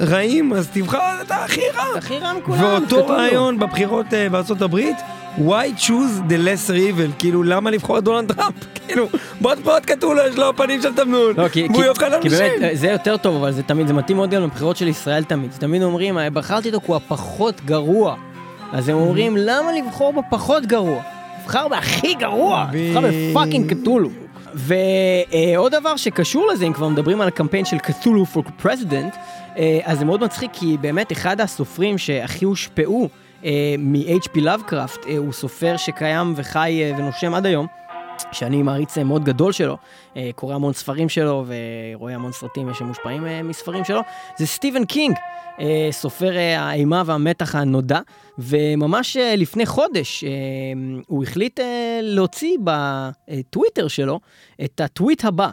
הרעים, 0.00 0.52
אז 0.52 0.68
תבחר 0.72 1.22
את 1.22 1.30
הכי 1.30 1.60
רע. 1.74 1.98
הכי 1.98 2.18
רע 2.18 2.32
מכולם, 2.32 2.62
ואותו. 2.62 3.06
רעיון 3.06 3.58
בבחירות 3.58 4.14
אה, 4.14 4.28
בארצות 4.28 4.62
הברית, 4.62 4.96
why 5.38 5.78
choose 5.78 6.30
the 6.30 6.36
lesser 6.46 6.74
evil, 6.74 7.12
כאילו 7.18 7.42
למה 7.42 7.70
לבחור 7.70 7.98
את 7.98 8.04
דונלד 8.04 8.32
טראמפ, 8.32 8.54
כאילו 8.88 9.08
בוא 9.40 9.54
תבוא 9.54 9.76
את 9.76 9.86
קטולו, 9.86 10.20
יש 10.28 10.36
לו 10.36 10.56
פנים 10.56 10.82
של 10.82 10.94
תמנון, 10.94 11.34
לא, 11.36 11.48
כי, 11.48 11.66
והוא 11.70 11.82
כי, 11.82 11.88
יאכל 11.88 12.10
כי 12.10 12.16
אנשים. 12.16 12.30
באמת, 12.30 12.62
אה, 12.62 12.70
זה 12.76 12.86
יותר 12.86 13.16
טוב, 13.16 13.36
אבל 13.36 13.52
זה 13.52 13.62
תמיד, 13.62 13.86
זה 13.86 13.92
מתאים 13.92 14.16
מאוד 14.16 14.30
גם 14.30 14.42
לבחירות 14.42 14.76
של 14.76 14.88
ישראל 14.88 15.24
תמיד. 15.24 15.50
תמיד 15.58 15.82
אומרים, 15.82 16.18
"אה, 16.18 16.30
בחרתי 16.30 16.68
אותו 16.68 16.80
כי 16.80 16.86
הוא 16.86 16.96
הפחות 16.96 17.60
גרוע. 17.64 18.16
אז 18.72 18.88
הם 18.88 18.96
אומרים, 18.96 19.36
למה 19.36 19.72
לבחור 19.72 20.12
בפחות 20.12 20.66
גרוע? 20.66 21.02
תבחר 21.44 21.68
בהכי 21.68 22.14
גרוע, 22.14 22.66
תבחר 22.72 23.08
ב 23.08 23.16
fucking 23.16 23.72
קתולו. 23.74 24.10
ועוד 24.54 25.72
דבר 25.74 25.96
שקשור 25.96 26.48
לזה, 26.52 26.64
אם 26.66 26.72
כבר 26.72 26.88
מדברים 26.88 27.20
על 27.20 27.28
הקמפיין 27.28 27.64
של 27.64 27.78
קתולו 27.78 28.24
for 28.34 28.64
president, 28.64 29.16
אה, 29.58 29.78
אז 29.84 29.98
זה 29.98 30.04
מאוד 30.04 30.24
מצחיק, 30.24 30.50
כי 30.52 30.76
באמת 30.80 31.12
אחד 31.12 31.40
הסופרים 31.40 31.98
שהכי 31.98 32.44
הושפעו 32.44 33.02
אה, 33.02 33.08
מ-HP 33.78 34.36
Lovecraft, 34.36 35.08
אה, 35.08 35.16
הוא 35.16 35.32
סופר 35.32 35.76
שקיים 35.76 36.32
וחי 36.36 36.80
אה, 36.82 36.98
ונושם 36.98 37.34
עד 37.34 37.46
היום. 37.46 37.66
שאני 38.32 38.62
מעריץ 38.62 38.98
אה, 38.98 39.04
מאוד 39.04 39.24
גדול 39.24 39.52
שלו, 39.52 39.76
אה, 40.16 40.30
קורא 40.34 40.54
המון 40.54 40.72
ספרים 40.72 41.08
שלו 41.08 41.44
ורואה 41.94 42.14
המון 42.14 42.32
סרטים 42.32 42.74
שמושפעים 42.74 43.26
אה, 43.26 43.42
מספרים 43.42 43.84
שלו, 43.84 44.00
זה 44.38 44.46
סטיבן 44.46 44.84
קינג, 44.84 45.16
אה, 45.60 45.88
סופר 45.90 46.36
אה, 46.36 46.60
האימה 46.60 47.02
והמתח 47.06 47.54
הנודע, 47.54 48.00
וממש 48.38 49.16
אה, 49.16 49.36
לפני 49.36 49.66
חודש 49.66 50.24
אה, 50.24 50.30
הוא 51.06 51.22
החליט 51.22 51.60
אה, 51.60 51.98
להוציא 52.02 52.56
בטוויטר 52.64 53.88
שלו 53.88 54.20
את 54.64 54.80
הטוויט 54.80 55.24
הבא. 55.24 55.50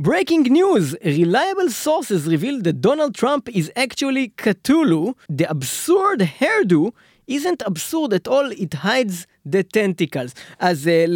Breaking 0.00 0.46
news, 0.48 0.94
reliable 1.04 1.70
sources 1.84 2.28
reveal 2.28 2.62
that 2.62 2.80
Donald 2.80 3.14
Trump 3.20 3.48
is 3.48 3.68
actually 3.76 4.26
Cthulhu. 4.42 5.12
The 5.38 5.46
absurd 5.50 6.20
hairdo 6.40 6.92
isn't 7.28 7.62
absurd 7.66 8.12
at 8.12 8.28
all, 8.28 8.50
it 8.52 8.74
hides 8.74 9.26
the 9.48 9.62
tentacles. 9.76 10.34
אז 10.58 10.86
אה, 10.86 11.10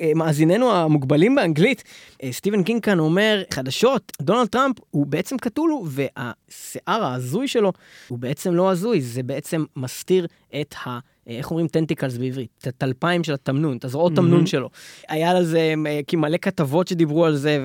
למאזיננו 0.00 0.72
המוגבלים 0.72 1.34
באנגלית, 1.34 1.84
אה, 2.12 2.26
סטיבן 2.30 2.62
קינג 2.62 2.82
כאן 2.82 2.98
אומר, 2.98 3.42
חדשות, 3.54 4.12
דונלד 4.22 4.46
טראמפ 4.46 4.76
הוא 4.90 5.06
בעצם 5.06 5.36
קתולו, 5.38 5.84
והשיער 5.86 7.04
ההזוי 7.04 7.48
שלו 7.48 7.72
הוא 8.08 8.18
בעצם 8.18 8.54
לא 8.54 8.70
הזוי, 8.70 9.00
זה 9.00 9.22
בעצם 9.22 9.64
מסתיר 9.76 10.26
את 10.60 10.74
ה... 10.86 10.98
אה, 11.28 11.36
איך 11.36 11.50
אומרים 11.50 11.68
tentacles 11.68 12.16
בעברית? 12.16 12.66
הטלפיים 12.66 13.24
של 13.24 13.32
התמנון, 13.32 13.76
את 13.76 13.84
הזרועות 13.84 14.16
תמנון 14.16 14.46
שלו. 14.46 14.70
היה 15.08 15.30
על 15.30 15.44
זה 15.44 15.74
אה, 15.86 16.02
מלא 16.16 16.36
כתבות 16.42 16.88
שדיברו 16.88 17.24
על 17.24 17.36
זה, 17.36 17.58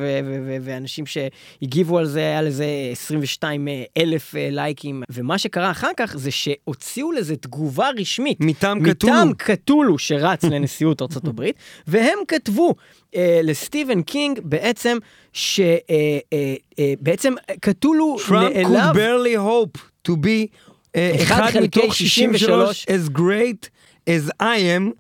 ואנשים 0.62 1.06
שהגיבו 1.06 1.98
על 1.98 2.06
זה, 2.06 2.20
היה 2.20 2.42
לזה 2.42 2.66
22 2.92 3.68
אלף 3.98 4.36
אה, 4.36 4.48
לייקים. 4.52 5.04
ומה 5.10 5.38
שקרה 5.38 5.72
אחר 5.72 5.92
כך 5.98 6.16
זה 6.18 6.32
שהוציאו 6.32 7.12
לזה 7.12 7.36
תגובה 7.36 7.90
רשמית. 7.98 8.38
מטעם 8.42 8.92
קתולו. 8.92 9.14
מטעם 9.14 9.34
קתולו 9.34 10.00
שרץ 10.00 10.44
לנשיאות 10.44 11.02
הברית, 11.02 11.56
והם 11.88 12.20
כתבו 12.28 12.76
לסטיבן 13.44 14.02
קינג 14.02 14.40
בעצם, 14.44 14.98
שבעצם 15.34 15.74
Trump 17.66 18.32
נעלב. 18.32 18.96
could 18.96 18.96
barely 18.96 19.36
hope 19.36 19.78
to 20.08 20.16
be 20.16 20.50
אחד 20.98 21.42
אחד 21.48 21.60
מתוך 21.62 21.96
63 21.96 22.78
63 22.78 22.86
as 22.86 23.10
great 23.10 23.70
as 24.10 24.32
I 24.42 24.58
am 24.58 24.94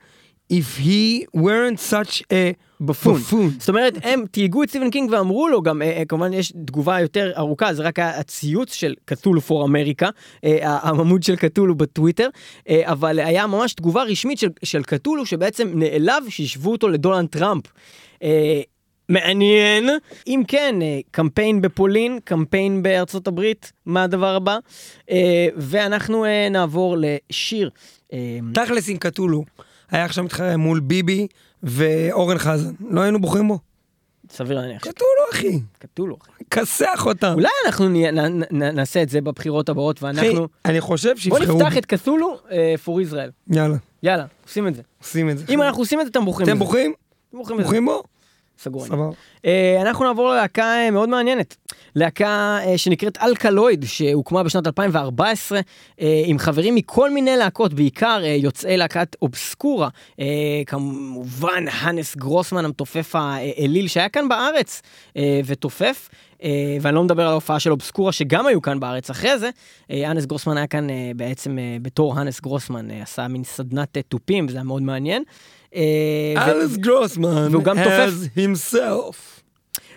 if 0.50 0.78
he 0.78 1.26
weren't 1.34 1.80
such 1.80 2.22
a 2.32 2.54
buffoon. 2.82 3.16
buffoon. 3.16 3.60
זאת 3.60 3.70
אומרת, 3.70 3.94
הם 4.04 4.24
תייגו 4.32 4.64
את 4.64 4.70
סטיבן 4.70 4.90
קינג 4.90 5.12
ואמרו 5.12 5.48
לו 5.48 5.62
גם, 5.62 5.82
אה, 5.82 5.98
אה, 5.98 6.06
כמובן 6.06 6.34
יש 6.34 6.54
תגובה 6.66 7.00
יותר 7.00 7.32
ארוכה, 7.38 7.74
זה 7.74 7.84
רק 7.84 8.00
הציוץ 8.00 8.74
של 8.74 8.94
קתולו 9.06 9.42
for 9.42 9.66
America, 9.66 10.10
אה, 10.44 10.58
העמוד 10.62 11.24
של 11.24 11.36
קתולו 11.36 11.76
בטוויטר, 11.76 12.30
אה, 12.70 12.82
אבל 12.86 13.20
היה 13.20 13.48
ממש 13.48 13.74
תגובה 13.74 14.04
רשמית 14.04 14.40
של, 14.40 14.50
של 14.64 14.84
קתולו 14.84 15.26
שבעצם 15.26 15.72
נעלב 15.76 16.24
שהשוו 16.30 16.72
אותו 16.72 16.88
לדונלד 16.90 17.28
טראמפ. 17.28 17.64
מעניין. 19.14 19.90
אם 20.28 20.42
כן, 20.48 20.76
אה, 20.82 21.00
קמפיין 21.12 21.62
בפולין, 21.62 22.20
קמפיין 22.24 22.84
בארצות 22.84 23.28
הברית, 23.28 23.72
מה 23.86 24.04
הדבר 24.04 24.36
הבא? 24.36 24.58
אה, 25.12 25.48
ואנחנו 25.58 26.26
אה, 26.26 26.48
נעבור 26.50 26.96
לשיר. 27.00 27.70
תכלס 28.54 28.90
עם 28.90 28.98
קטולו, 28.98 29.44
היה 29.92 30.06
עכשיו 30.06 30.24
מתחרה 30.24 30.58
מול 30.58 30.80
ביבי 30.80 31.28
ואורן 31.64 32.38
חזן, 32.38 32.74
לא 32.90 33.02
היינו 33.02 33.22
בוחרים 33.22 33.48
בו. 33.48 33.60
סביר 34.30 34.60
להניח. 34.60 34.82
קטולו 34.82 35.10
אחי, 35.34 35.60
קתולו. 35.80 36.18
אחי. 36.22 36.44
כסח 36.52 37.06
אותם. 37.06 37.32
אולי 37.34 37.48
אנחנו 37.66 37.90
נהיה- 37.90 38.12
נ- 38.12 38.40
נ- 38.40 38.76
נעשה 38.76 39.02
את 39.04 39.10
זה 39.10 39.22
בבחירות 39.22 39.70
הבאות 39.70 39.98
אחי, 39.98 40.06
ואנחנו... 40.06 40.48
אני 40.66 40.82
חושב 40.82 41.10
בוא 41.10 41.20
שיבחרו, 41.20 41.58
נפתח 41.60 41.78
את 41.78 41.86
קתולו 41.86 42.38
אה, 42.52 42.76
for 42.86 43.02
ישראל. 43.02 43.30
יאללה, 43.52 43.76
יאללה, 44.04 44.26
עושים 44.48 44.68
את 44.68 44.76
זה. 44.76 44.82
עושים 45.04 45.30
את 45.30 45.38
זה. 45.38 45.46
אם 45.50 45.62
אנחנו 45.62 45.82
עושים 45.82 46.00
את 46.02 46.06
זה, 46.06 46.10
אתם 46.12 46.26
בוחרים 46.26 46.50
אתם. 46.50 46.60
בוחרים? 46.60 46.94
בוחרים 47.34 47.86
בו? 47.86 48.04
סגור. 48.64 48.86
סבבה. 48.86 49.10
אה, 49.46 49.82
אנחנו 49.82 50.06
נעבור 50.06 50.30
ללהקה 50.30 50.64
אה, 50.64 50.92
מאוד 50.92 51.10
מעניינת. 51.10 51.56
להקה 51.96 52.60
אה, 52.66 52.78
שנקראת 52.78 53.18
אלקלויד, 53.18 53.86
שהוקמה 53.88 54.44
בשנת 54.44 54.68
2014, 54.68 55.60
אה, 56.02 56.24
עם 56.26 56.40
חברים 56.40 56.76
מכל 56.76 57.12
מיני 57.12 57.38
להקות, 57.38 57.74
בעיקר 57.74 58.22
יוצאי 58.26 58.78
להקת 58.78 59.16
אובסקורה. 59.22 59.90
כמובן, 60.68 61.66
האנס 61.72 62.16
גרוסמן, 62.16 62.66
המתופף 62.66 63.16
האליל, 63.16 63.88
שהיה 63.88 64.10
כאן 64.10 64.30
בארץ 64.30 64.82
ותופף. 65.46 66.10
ואני 66.82 66.96
לא 66.96 67.04
מדבר 67.04 67.24
על 67.24 67.32
ההופעה 67.32 67.60
של 67.60 67.72
אובסקורה 67.72 68.12
שגם 68.12 68.48
היו 68.48 68.62
כאן 68.62 68.80
בארץ 68.80 69.10
אחרי 69.10 69.40
זה. 69.40 69.50
האנס 69.90 70.26
גרוסמן 70.26 70.58
היה 70.58 70.68
כאן 70.68 70.88
בעצם 71.16 71.58
בתור 71.82 72.20
האנס 72.20 72.42
גרוסמן, 72.42 72.92
עשה 72.92 73.28
מין 73.28 73.44
סדנת 73.44 73.98
תופים, 74.08 74.46
וזה 74.50 74.58
היה 74.58 74.64
מאוד 74.64 74.82
מעניין. 74.82 75.24
אה, 75.76 76.52
האנס 76.52 76.78
גרוסמן, 76.78 77.48
והוא 77.52 77.64
גם 77.64 77.78
תופף. 77.84 78.10
as 78.10 78.40
himself. 78.40 79.16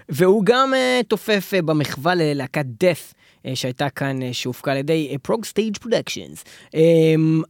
והוא 0.08 0.44
גם 0.44 0.72
אה, 0.74 1.04
תופף 1.06 1.52
אה, 1.58 1.62
במחווה 1.62 2.14
ללהקת 2.14 2.66
Death. 2.84 3.14
אה, 3.46 3.54
שהייתה 3.54 3.90
כאן, 3.90 4.22
אה, 4.22 4.24
שהופקה 4.32 4.72
על 4.72 4.76
ידי 4.78 5.16
Prog 5.22 5.44
Stage 5.44 5.76
Productions. 5.76 6.44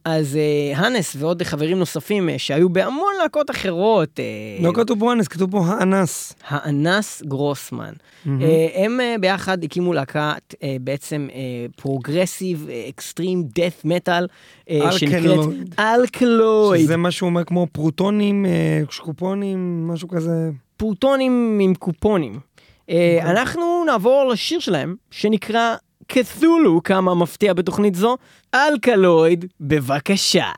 אז 0.05 0.37
אה, 0.73 0.77
האנס 0.77 1.15
ועוד 1.19 1.43
חברים 1.43 1.79
נוספים 1.79 2.29
שהיו 2.37 2.69
בהמון 2.69 3.13
להקות 3.21 3.51
אחרות, 3.51 4.19
לא 4.61 4.71
כתוב 4.73 4.99
פה 4.99 5.13
אנס, 5.13 5.27
כתוב 5.27 5.51
פה 5.51 5.65
האנס. 5.65 6.33
האנס 6.47 7.21
גרוסמן. 7.25 7.93
הם 8.75 8.99
ביחד 9.21 9.63
הקימו 9.63 9.93
להקת 9.93 10.55
בעצם 10.81 11.27
progressive 11.75 12.67
extreme 12.89 13.43
death 13.55 13.85
metal, 13.85 14.27
שנקראת 14.91 15.23
אלקלויד. 15.25 15.75
אלקלויד. 15.79 16.83
שזה 16.83 16.97
מה 16.97 17.11
שהוא 17.11 17.29
אומר 17.29 17.43
כמו 17.43 17.67
פרוטונים, 17.71 18.45
אה, 18.45 18.81
שקופונים, 18.89 19.87
משהו 19.87 20.07
כזה. 20.07 20.49
פרוטונים 20.77 21.59
עם 21.61 21.75
קופונים. 21.75 22.39
אה, 22.89 23.19
אנחנו 23.21 23.83
נעבור 23.85 24.29
לשיר 24.31 24.59
שלהם, 24.59 24.95
שנקרא 25.11 25.75
קת'ולו, 26.07 26.83
כמה 26.83 27.15
מפתיע 27.15 27.53
בתוכנית 27.53 27.95
זו, 27.95 28.17
אלקלויד, 28.55 29.45
בבקשה. 29.61 30.51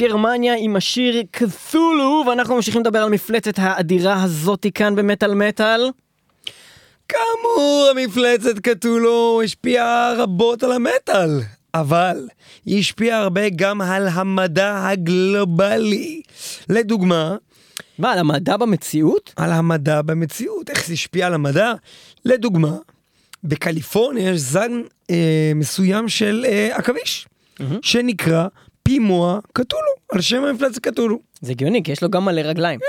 מגרמניה 0.00 0.54
עם 0.58 0.76
השיר 0.76 1.22
קת'ולו, 1.30 2.24
ואנחנו 2.28 2.54
ממשיכים 2.54 2.80
לדבר 2.80 2.98
על 2.98 3.10
מפלצת 3.10 3.54
האדירה 3.56 4.22
הזאתי 4.22 4.72
כאן 4.72 4.94
במטאל 4.96 5.34
מטאל. 5.34 5.90
כאמור, 7.08 7.88
המפלצת 7.90 8.58
קטולו 8.58 9.40
השפיעה 9.44 10.14
רבות 10.16 10.62
על 10.62 10.72
המטאל, 10.72 11.40
אבל 11.74 12.28
היא 12.66 12.80
השפיעה 12.80 13.18
הרבה 13.18 13.48
גם 13.56 13.80
על 13.80 14.08
המדע 14.08 14.88
הגלובלי. 14.88 16.22
לדוגמה, 16.68 17.36
מה, 17.98 18.12
על 18.12 18.18
המדע 18.18 18.56
במציאות? 18.56 19.32
על 19.36 19.52
המדע 19.52 20.02
במציאות, 20.02 20.70
איך 20.70 20.86
זה 20.86 20.92
השפיע 20.92 21.26
על 21.26 21.34
המדע. 21.34 21.72
לדוגמה, 22.24 22.76
בקליפורניה 23.44 24.30
יש 24.30 24.40
זן 24.40 24.72
אה, 25.10 25.52
מסוים 25.54 26.08
של 26.08 26.44
אה, 26.48 26.76
עכביש, 26.76 27.26
שנקרא 27.82 28.46
פימוע 28.90 29.38
קטולו, 29.52 29.92
על 30.12 30.20
שם 30.20 30.44
המפלצת 30.44 30.78
קטולו. 30.78 31.18
זה 31.40 31.52
הגיוני, 31.52 31.82
כי 31.82 31.92
יש 31.92 32.02
לו 32.02 32.10
גם 32.10 32.24
מלא 32.24 32.40
רגליים. 32.40 32.80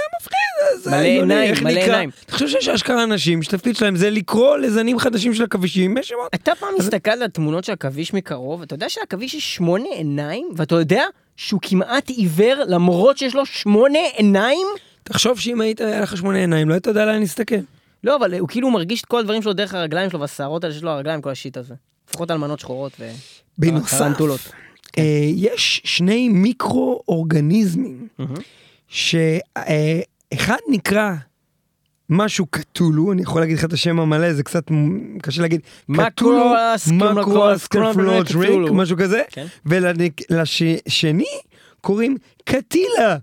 זה 0.78 0.90
מלא 0.90 1.00
הגיוני, 1.00 1.34
עיניים, 1.34 1.52
איך 1.52 1.62
מלא 1.62 1.72
נקרא? 1.72 1.84
עיניים. 1.84 2.10
אתה 2.26 2.34
חושב 2.34 2.48
שיש 2.48 2.68
אשכרה 2.68 3.04
אנשים 3.04 3.44
שהתפקיד 3.44 3.76
שלהם 3.76 3.96
זה 3.96 4.10
לקרוא 4.10 4.58
לזנים 4.58 5.00
חדשים 5.00 5.34
של 5.34 5.44
עכבישים? 5.44 5.98
יש 5.98 6.10
שמות. 6.10 6.36
אתה 6.36 6.56
פעם 6.56 6.70
הסתכלת 6.80 7.22
על 7.22 7.28
תמונות 7.28 7.64
של 7.64 7.72
עכביש 7.74 8.14
מקרוב, 8.14 8.62
אתה 8.62 8.76
יודע 8.76 8.90
שלעכביש 8.90 9.34
יש 9.34 9.56
שמונה 9.56 9.90
עיניים, 9.96 10.50
ואתה 10.56 10.76
יודע 10.76 11.04
שהוא 11.38 11.60
כמעט 11.64 12.10
עיוור 12.10 12.56
למרות 12.68 13.18
שיש 13.18 13.36
לו 13.36 13.46
שמונה 13.46 14.00
עיניים? 14.14 14.68
תחשוב 15.04 15.40
שאם 15.40 15.62
היית, 15.62 15.82
היה 15.82 16.02
לך 16.02 16.18
שמונה 16.18 16.38
עיניים, 16.38 16.70
לא 16.70 16.74
היית 16.74 16.88
יודע 16.88 17.06
לאן 17.06 17.20
להסתכל. 17.20 17.56
לא, 18.04 18.16
אבל 18.16 18.40
הוא 18.40 18.48
כאילו 18.48 18.72
מרגיש 18.72 19.02
את 19.02 19.06
כל 19.06 19.20
הדברים 19.20 19.42
שלו 19.42 19.54
דרך 19.54 19.74
הרגליים 19.74 20.10
שלו 20.10 20.20
והשערות 20.20 20.64
האלה 20.64 20.74
שיש 20.74 20.84
לו 20.84 20.92
הרגליים, 20.92 21.22
כל 21.22 21.30
השיט 21.30 21.58
הזה. 21.58 21.74
לפחות 22.10 22.32
אלמנות 22.32 22.60
שחורות 22.60 22.92
ו... 23.00 23.10
בנוסף, 23.58 24.22
טרנטולות. 24.92 24.98
אה, 24.98 25.30
יש 25.36 25.82
שני 25.84 26.30
מיקרו-אורגניזמים, 26.30 28.08
שאחד 28.88 30.58
נקרא 30.70 31.14
משהו 32.10 32.46
קטולו, 32.46 33.12
אני 33.12 33.22
יכול 33.22 33.42
להגיד 33.42 33.58
לך 33.58 33.66
את 33.66 33.74
השם 33.74 34.00
המלא, 34.00 34.34
זה 34.34 34.44
קצת 34.44 34.64
קשה 35.22 35.42
להגיד, 35.42 35.62
קטולו, 35.94 36.54
מקרו-אסקלולוג'ריק, 36.90 37.18
מקרו-אסקלולוג'ריק, 37.18 38.72
משהו 38.72 38.98
כזה, 38.98 39.22
כן. 39.32 39.46
ולשני 39.66 41.26
קוראים 41.82 42.18
קטילה 42.46 43.18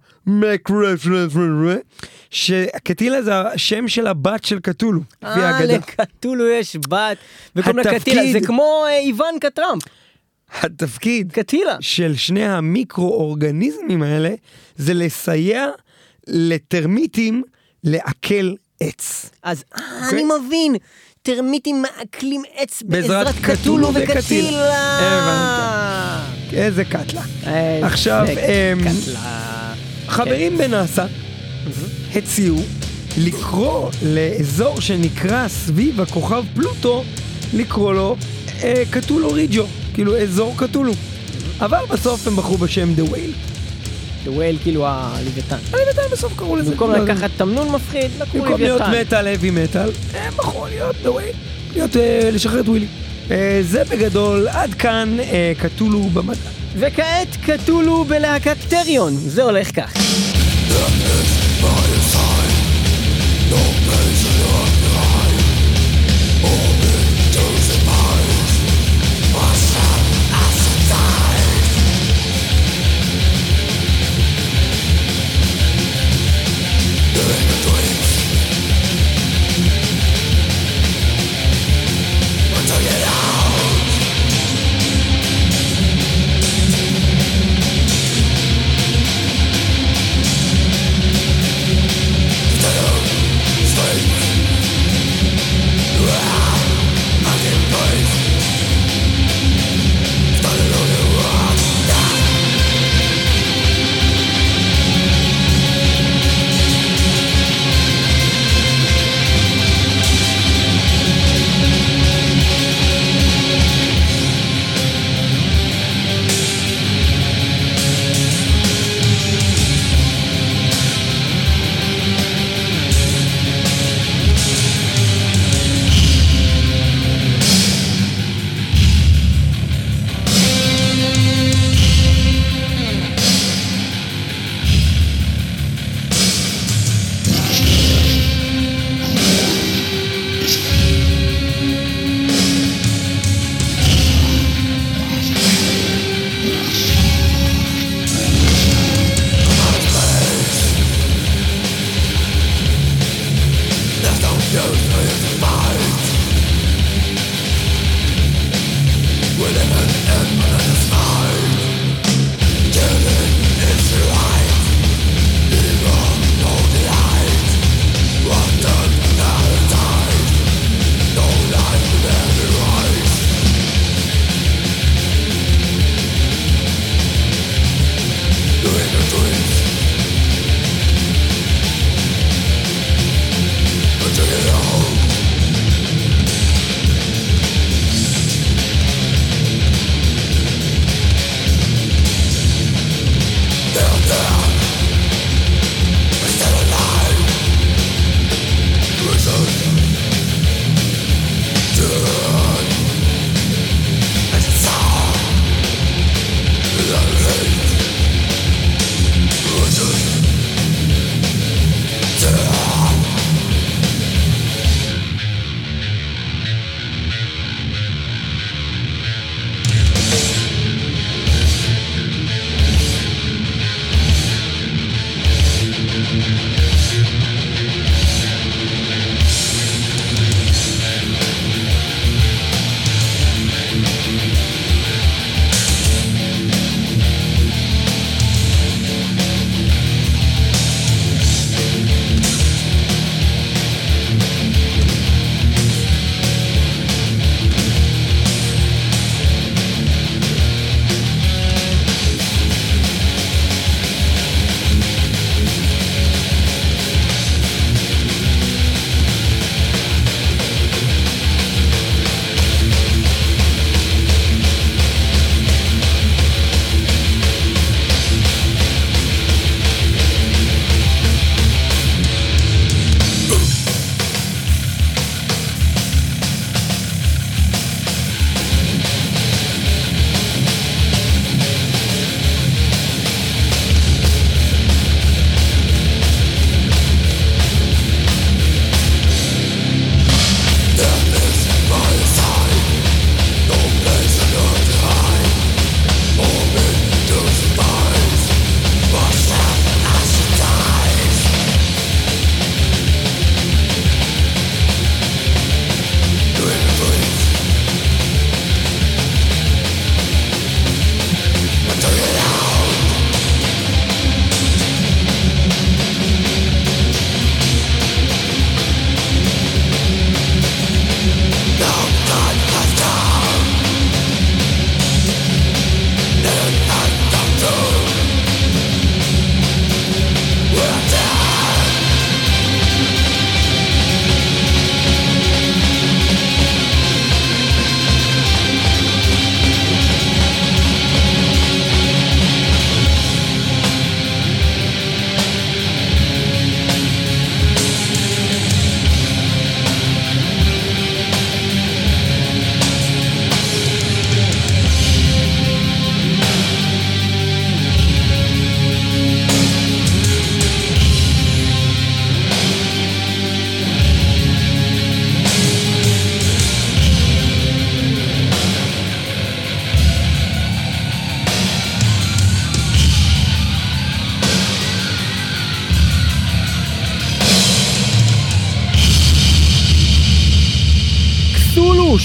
שקטילה 2.31 3.23
זה 3.23 3.41
השם 3.41 3.89
של 3.89 4.07
הבת 4.07 4.45
של 4.45 4.61
קטולו, 4.61 5.01
לפי 5.23 5.41
אה, 5.41 5.51
האגדה. 5.51 5.77
לקטולו 5.77 6.49
יש 6.49 6.77
בת, 6.77 7.17
וקוראים 7.57 7.87
לה 7.87 7.99
קטילה, 7.99 8.33
זה 8.33 8.41
כמו 8.41 8.85
אה, 8.87 8.99
איוונקה 8.99 9.51
טראמפ, 9.51 9.83
התפקיד 10.63 11.33
קטילה. 11.33 11.77
של 11.81 12.17
שני 12.17 12.49
המיקרו-אורגניזמים 12.49 14.03
האלה 14.03 14.35
זה 14.77 14.95
לסייע 14.95 15.67
לטרמיטים 16.27 17.43
לעכל 17.85 18.55
עץ. 18.81 19.31
אז 19.43 19.65
אה, 19.77 19.83
אוקיי. 20.05 20.19
אני 20.19 20.25
מבין, 20.25 20.77
טרמיטים 21.23 21.83
מעכלים 21.83 22.43
עץ 22.55 22.83
בעזרת 22.83 23.35
קטולו 23.43 23.91
וקטילה. 23.95 24.99
הבנתי. 25.01 26.57
איזה 26.57 26.85
קטלה. 26.85 27.23
איזה 27.47 27.87
עכשיו, 27.87 28.25
אמ, 28.29 28.81
קטלה. 28.81 29.75
חברים 30.07 30.59
בנאסא 30.59 31.07
הציעו 32.15 32.63
לקרוא 33.19 33.91
לאזור 34.03 34.81
שנקרא 34.81 35.49
סביב 35.49 36.01
הכוכב 36.01 36.45
פלוטו, 36.55 37.05
לקרוא 37.55 37.95
לו 37.95 38.17
אה, 38.63 38.83
קטולו 38.91 39.33
ריג'ו, 39.33 39.67
כאילו 39.99 40.17
אזור 40.19 40.55
קטולו. 40.57 40.93
אבל 41.61 41.79
בסוף 41.91 42.27
הם 42.27 42.37
בחרו 42.37 42.57
בשם 42.59 42.93
The 42.97 43.11
Whale. 43.11 43.35
The 44.25 44.29
whale 44.29 44.63
כאילו 44.63 44.85
הלוויתן. 44.87 45.57
הלוויתן 45.73 46.03
בסוף 46.13 46.33
קראו 46.37 46.57
לזה. 46.57 46.71
במקום 46.71 46.91
לא- 46.91 46.99
לקחת 46.99 47.31
תמנון 47.37 47.69
מפחיד, 47.73 48.11
לקחו 48.21 48.39
במקום 48.39 48.61
להיות 48.61 48.81
לוויתן. 48.81 49.01
מטאל, 49.01 49.35
heavy 49.35 49.51
מטאל, 49.51 49.91
הם 50.15 50.35
בחרו 50.37 50.67
להיות 50.67 50.97
The 51.05 51.09
Whale. 51.09 51.37
להיות, 51.75 51.97
אה, 51.97 52.31
לשחרר 52.33 52.61
את 52.61 52.69
ווילי. 52.69 52.87
אה, 53.31 53.61
זה 53.63 53.85
בגדול, 53.85 54.49
עד 54.49 54.75
כאן 54.75 55.17
אה, 55.21 55.53
קטולו 55.59 56.01
במדע. 56.03 56.39
וכעת 56.79 57.37
קטולו 57.47 58.05
בלהקת 58.05 58.57
טריון, 58.69 59.17
זה 59.17 59.43
הולך 59.43 59.71
כך. 59.77 59.93
קטולו 59.93 60.89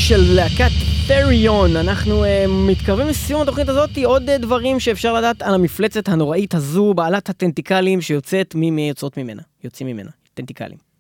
של 0.07 0.33
להקת 0.35 0.71
ת'ריון. 1.07 1.75
אנחנו 1.75 2.23
uh, 2.23 2.27
מתקרבים 2.47 3.07
לסיום 3.07 3.41
התוכנית 3.41 3.69
הזאת, 3.69 3.89
עוד 4.05 4.29
uh, 4.29 4.41
דברים 4.41 4.79
שאפשר 4.79 5.13
לדעת 5.13 5.41
על 5.41 5.53
המפלצת 5.53 6.09
הנוראית 6.09 6.55
הזו, 6.55 6.93
בעלת 6.93 7.29
הטנטיקלים 7.29 8.01
שיוצאת, 8.01 8.55
מי 8.55 8.89
יוצאות 8.89 9.17
ממנה? 9.17 9.41
יוצאים 9.63 9.87
ממנה, 9.87 10.09
טנטיקלים. 10.33 10.92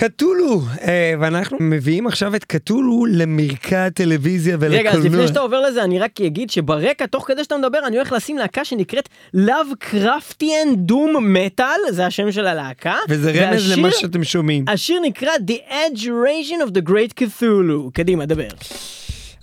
קטולו, 0.00 0.62
אה, 0.82 1.14
ואנחנו 1.20 1.58
מביאים 1.60 2.06
עכשיו 2.06 2.34
את 2.34 2.44
קטולו 2.44 3.06
למרקע 3.10 3.86
הטלוויזיה 3.86 4.56
ולקולנוע. 4.60 4.80
רגע, 4.80 4.90
אז 4.92 5.04
לפני 5.04 5.28
שאתה 5.28 5.40
עובר 5.40 5.60
לזה, 5.60 5.84
אני 5.84 5.98
רק 5.98 6.20
אגיד 6.20 6.50
שברקע, 6.50 7.06
תוך 7.06 7.26
כדי 7.26 7.44
שאתה 7.44 7.56
מדבר, 7.56 7.78
אני 7.86 7.96
הולך 7.96 8.12
לשים 8.12 8.38
להקה 8.38 8.64
שנקראת 8.64 9.08
Lovecraftian 9.36 10.90
Doom 10.90 11.16
Metal, 11.36 11.62
זה 11.92 12.06
השם 12.06 12.32
של 12.32 12.46
הלהקה. 12.46 12.94
וזה 13.08 13.30
רמז 13.30 13.62
והשיר- 13.62 13.76
למה 13.76 13.90
שאתם 13.90 14.24
שומעים. 14.24 14.64
השיר 14.68 15.00
נקרא 15.04 15.30
The 15.48 15.72
Adjuration 15.72 16.68
of 16.68 16.72
the 16.72 16.88
Great 16.90 17.22
Cthulhu. 17.22 17.90
קדימה, 17.92 18.26
דבר. 18.26 18.48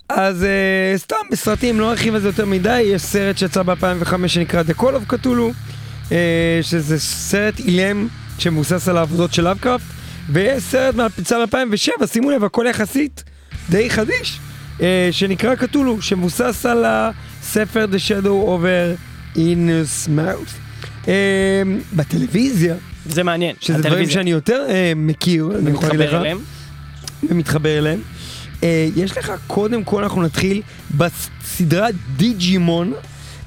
אז 0.08 0.42
uh, 0.42 0.98
סתם 0.98 1.16
בסרטים, 1.30 1.80
לא 1.80 1.90
ארחיב 1.90 2.14
על 2.14 2.20
זה 2.20 2.28
יותר 2.28 2.46
מדי, 2.46 2.80
יש 2.80 3.02
סרט 3.02 3.38
שיצא 3.38 3.62
ב-2005 3.62 4.28
שנקרא 4.28 4.62
The 4.62 4.80
Call 4.80 4.84
of 5.10 5.12
Cthulhu, 5.14 5.52
uh, 6.08 6.12
שזה 6.62 7.00
סרט 7.00 7.58
אילם 7.58 8.08
שמבוסס 8.38 8.88
על 8.88 8.96
העבודות 8.96 9.34
של 9.34 9.44
לאבקראפט, 9.44 9.95
ויש 10.28 10.62
סרט 10.62 10.94
מהפיצה 10.94 11.46
ב-2007, 11.46 12.06
שימו 12.06 12.30
לב, 12.30 12.44
הכל 12.44 12.66
יחסית 12.70 13.24
די 13.70 13.90
חדיש, 13.90 14.38
uh, 14.78 14.82
שנקרא 15.10 15.54
קטולו, 15.54 16.02
שמבוסס 16.02 16.66
על 16.66 16.84
הספר 16.86 17.86
The 17.92 17.96
Shadow 18.08 18.26
over 18.48 18.98
Inus 19.36 20.08
Mouth. 20.18 20.52
Uh, 21.04 21.08
בטלוויזיה, 21.92 22.74
זה 23.06 23.22
מעניין. 23.22 23.56
שזה 23.60 23.72
דברים 23.72 23.86
הטלוויזיה. 23.92 24.14
שאני 24.14 24.30
יותר 24.30 24.66
uh, 24.68 24.72
מכיר, 24.96 25.50
אני 25.58 25.70
יכול 25.70 25.88
להגיד 25.88 26.00
לך. 26.00 26.14
אליהם. 26.14 26.38
ומתחבר 27.28 27.78
אליהם. 27.78 28.00
אה, 28.60 28.64
יש 28.96 29.18
לך, 29.18 29.32
קודם 29.46 29.84
כל 29.84 30.02
אנחנו 30.02 30.22
נתחיל 30.22 30.62
בסדרה 30.96 31.86
דיג'ימון, 32.16 32.92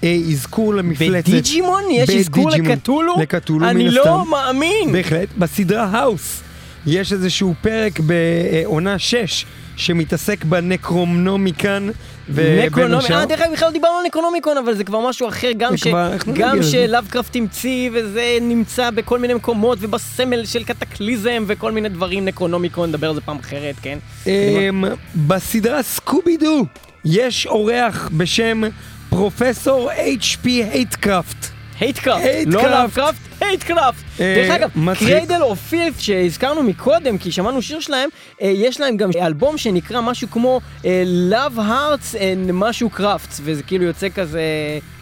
אה, 0.02 0.06
אזכור 0.32 0.74
למפלצת. 0.74 1.30
בדיג'ימון 1.30 1.84
יש 1.92 2.10
אזכור 2.10 2.48
בדיג'ימון. 2.48 2.72
לקטולו? 2.72 3.16
לקטולו, 3.22 3.60
מן 3.60 3.66
אני 3.70 3.88
הסתם. 3.88 4.00
לא 4.06 4.26
מאמין. 4.26 4.92
בהחלט. 4.92 5.30
בסדרה 5.38 5.86
האוס 5.86 6.42
יש 6.90 7.14
איזשהו 7.14 7.54
פרק 7.62 8.00
בעונה 8.00 9.00
6 9.00 9.46
שמתעסק 9.78 10.44
בנקרונומיקון. 10.44 11.90
ובין 12.30 12.66
נקרונומי, 12.66 12.96
השאר- 13.06 13.20
אה 13.20 13.26
דרך 13.26 13.42
אגב 13.42 13.52
בכלל 13.54 13.68
לא 13.68 13.74
דיברנו 13.74 13.98
על 13.98 14.06
נקרונומיקון 14.06 14.58
אבל 14.58 14.74
זה 14.76 14.84
כבר 14.84 15.10
משהו 15.10 15.28
אחר 15.28 15.52
גם 15.58 15.78
ש... 15.78 15.88
גם? 16.34 16.64
שלאבקראפט 16.64 17.36
המציא 17.36 17.90
וזה 17.94 18.38
נמצא 18.42 18.90
בכל 18.90 19.20
מיני 19.20 19.34
מקומות 19.34 19.78
ובסמל 19.82 20.46
של 20.46 20.64
קטקליזם 20.64 21.44
וכל 21.48 21.72
מיני 21.72 21.90
דברים 21.90 22.26
נקרונומיקון 22.26 22.90
נדבר 22.90 23.10
על 23.10 23.16
זה 23.16 23.22
פעם 23.22 23.38
אחרת 23.40 23.76
כן. 23.82 23.98
אמ, 24.28 24.84
בסדרה 25.28 25.84
סקובי 25.84 26.38
דו 26.38 26.66
יש 27.06 27.48
אורח 27.48 28.10
בשם 28.18 28.62
פרופסור 29.10 29.92
H.P. 29.92 30.46
הייטקראפט. 30.48 31.59
הייטקראפט. 31.80 32.24
לא 32.46 32.70
לאבקראפט, 32.70 33.20
הייטקראפט. 33.42 34.04
אה, 34.20 34.36
דרך 34.36 34.56
אגב. 34.56 34.94
Cradle 34.94 35.42
of 35.42 35.60
Filth 35.60 36.00
שהזכרנו 36.00 36.64
מקודם, 36.64 37.18
כי 37.18 37.32
שמענו 37.32 37.62
שיר 37.62 37.80
שלהם, 37.80 38.10
אה, 38.42 38.48
יש 38.48 38.82
להם 38.82 38.98
גם 38.98 39.10
אלבום 39.22 39.58
שנקרא 39.58 40.02
משהו 40.02 40.28
כמו 40.32 40.62
אה, 40.86 41.04
Love 41.32 41.58
Hearts 41.58 42.16
and 42.16 42.52
משהו 42.54 42.90
Crafts, 42.98 43.40
וזה 43.42 43.64
כאילו 43.64 43.84
יוצא 43.84 44.08
כזה 44.16 44.42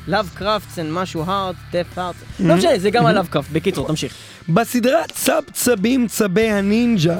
Love 0.10 0.40
Crafts 0.42 0.78
and 0.78 0.92
משהו 0.92 1.26
Hearts, 1.26 1.74
Death 1.74 1.98
Hearts, 1.98 2.24
לא 2.40 2.56
משנה, 2.56 2.80
זה 2.80 2.90
גם 2.90 3.06
על 3.06 3.18
Love 3.18 3.36
Craft. 3.36 3.54
בקיצור, 3.54 3.88
תמשיך. 3.88 4.14
בסדרה 4.50 5.02
צב-צבים 5.14 6.08
צבי 6.08 6.50
הנינג'ה, 6.50 7.16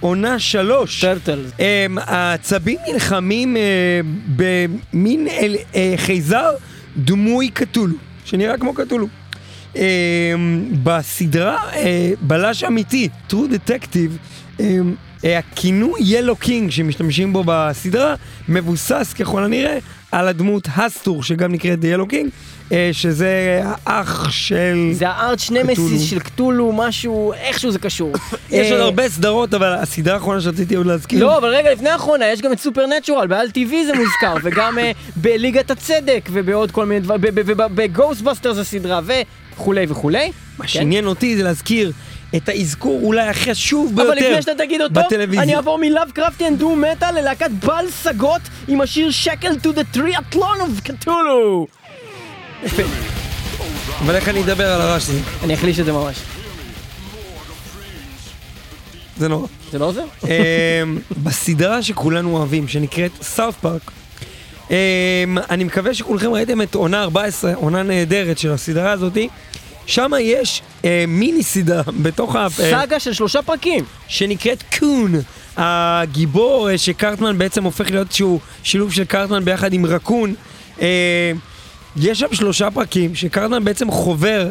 עונה 0.00 0.38
שלוש. 0.38 1.00
Turtles. 1.00 1.50
הם, 1.58 1.98
הצבים 2.06 2.78
נלחמים 2.92 3.56
במין 4.36 5.28
חייזר 5.96 6.50
דמוי 6.96 7.48
קטולו, 7.48 7.96
שנראה 8.30 8.58
כמו 8.58 8.74
קטולו. 8.74 9.06
אה, 9.76 10.34
בסדרה 10.82 11.56
אה, 11.72 12.12
בלש 12.20 12.64
אמיתי, 12.64 13.08
True 13.30 13.34
Detective, 13.34 14.10
אה, 14.60 14.78
אה, 15.24 15.38
הכינוי 15.38 16.00
Yellow 16.04 16.36
King 16.36 16.70
שמשתמשים 16.70 17.32
בו 17.32 17.44
בסדרה 17.46 18.14
מבוסס 18.48 19.14
ככל 19.18 19.44
הנראה 19.44 19.78
על 20.12 20.28
הדמות 20.28 20.68
הסטור 20.76 21.22
שגם 21.22 21.52
נקראת 21.52 21.78
Yellow 21.84 22.06
King, 22.08 22.30
שזה 22.92 23.62
האח 23.64 24.30
של... 24.30 24.88
זה 24.92 25.08
ה 25.08 25.15
arch. 25.15 25.50
nemesis 25.50 26.10
של 26.10 26.18
קטולו, 26.20 26.72
משהו, 26.72 27.32
איכשהו 27.32 27.70
זה 27.70 27.78
קשור. 27.78 28.12
יש 28.50 28.70
עוד 28.70 28.80
אה, 28.80 28.84
הרבה 28.84 29.08
סדרות, 29.08 29.54
אבל 29.54 29.72
הסדרה 29.74 30.14
האחרונה 30.14 30.40
שרציתי 30.40 30.74
עוד 30.74 30.86
להזכיר. 30.86 31.24
לא, 31.24 31.38
אבל 31.38 31.48
רגע, 31.48 31.72
לפני 31.72 31.88
האחרונה, 31.90 32.26
יש 32.32 32.40
גם 32.40 32.52
את 32.52 32.60
Supernatural, 32.60 33.26
באל 33.26 33.46
TV 33.46 33.70
זה 33.86 33.92
מוזכר, 33.94 34.34
וגם 34.44 34.78
אה, 34.78 34.92
בליגת 35.16 35.70
הצדק, 35.70 36.28
ובעוד 36.32 36.70
כל 36.70 36.86
מיני 36.86 37.00
דברים, 37.00 37.20
וב 37.34 37.52
Ghostbusters 37.52 38.58
הסדרה, 38.58 39.00
וכולי 39.56 39.86
וכולי. 39.88 40.26
מה 40.58 40.64
כן? 40.64 40.68
שעניין 40.68 41.06
אותי 41.06 41.36
זה 41.36 41.42
להזכיר 41.42 41.92
את 42.36 42.48
האזכור 42.48 43.00
אולי 43.02 43.28
החשוב 43.28 43.96
ביותר 43.96 44.12
אבל 44.12 44.18
לפני 44.18 44.42
שאתה 44.42 44.64
תגיד 44.64 44.80
אותו, 44.80 44.94
בטלוויזיה. 44.94 45.42
אני 45.42 45.56
אעבור 45.56 45.78
מ 45.78 45.84
Lovecraftian 45.84 46.56
doom 46.56 46.76
metal 46.76 47.20
ללהקת 47.20 47.50
Bal-Sagoth 47.50 48.40
עם 48.68 48.80
השיר 48.80 49.10
Shackled 49.10 49.58
to 49.58 49.72
the 49.72 49.84
Trilithon 49.84 50.60
of 50.60 50.80
Kutulu. 50.80 51.66
אבל 54.00 54.16
איך 54.16 54.28
אני 54.28 54.42
אדבר 54.42 54.72
על 54.72 54.80
הרעש 54.80 55.02
הזה? 55.02 55.20
אני 55.44 55.54
אחליש 55.54 55.80
את 55.80 55.84
זה 55.84 55.92
ממש. 55.92 56.16
זה 59.16 59.28
נורא. 59.28 59.46
זה 59.72 59.78
לא 59.78 59.84
עוזר? 59.84 60.04
אמ, 60.24 60.98
בסדרה 61.22 61.82
שכולנו 61.82 62.36
אוהבים, 62.36 62.68
שנקראת 62.68 63.10
סאות' 63.22 63.56
פארק, 63.60 63.90
אמ, 64.70 64.74
אני 65.50 65.64
מקווה 65.64 65.94
שכולכם 65.94 66.30
ראיתם 66.30 66.62
את 66.62 66.74
עונה 66.74 67.02
14, 67.02 67.54
עונה 67.54 67.82
נהדרת 67.82 68.38
של 68.38 68.52
הסדרה 68.52 68.92
הזאתי. 68.92 69.28
שם 69.90 70.10
יש 70.20 70.62
אה, 70.84 71.04
מיני 71.08 71.42
סדרה 71.42 71.82
בתוך 72.02 72.36
ה... 72.36 72.44
אה, 72.44 72.50
סאגה 72.50 73.00
של 73.00 73.12
שלושה 73.12 73.42
פרקים. 73.42 73.84
שנקראת 74.08 74.64
Coon. 74.78 75.12
הגיבור 75.56 76.70
אה, 76.70 76.78
שקרטמן 76.78 77.38
בעצם 77.38 77.64
הופך 77.64 77.90
להיות 77.90 78.12
שהוא 78.12 78.40
שילוב 78.62 78.92
של 78.92 79.04
קרטמן 79.04 79.44
ביחד 79.44 79.72
עם 79.72 79.86
רקון. 79.86 80.34
אה, 80.80 81.32
יש 81.96 82.18
שם 82.18 82.34
שלושה 82.34 82.70
פרקים 82.70 83.14
שקרטמן 83.14 83.64
בעצם 83.64 83.90
חובר 83.90 84.50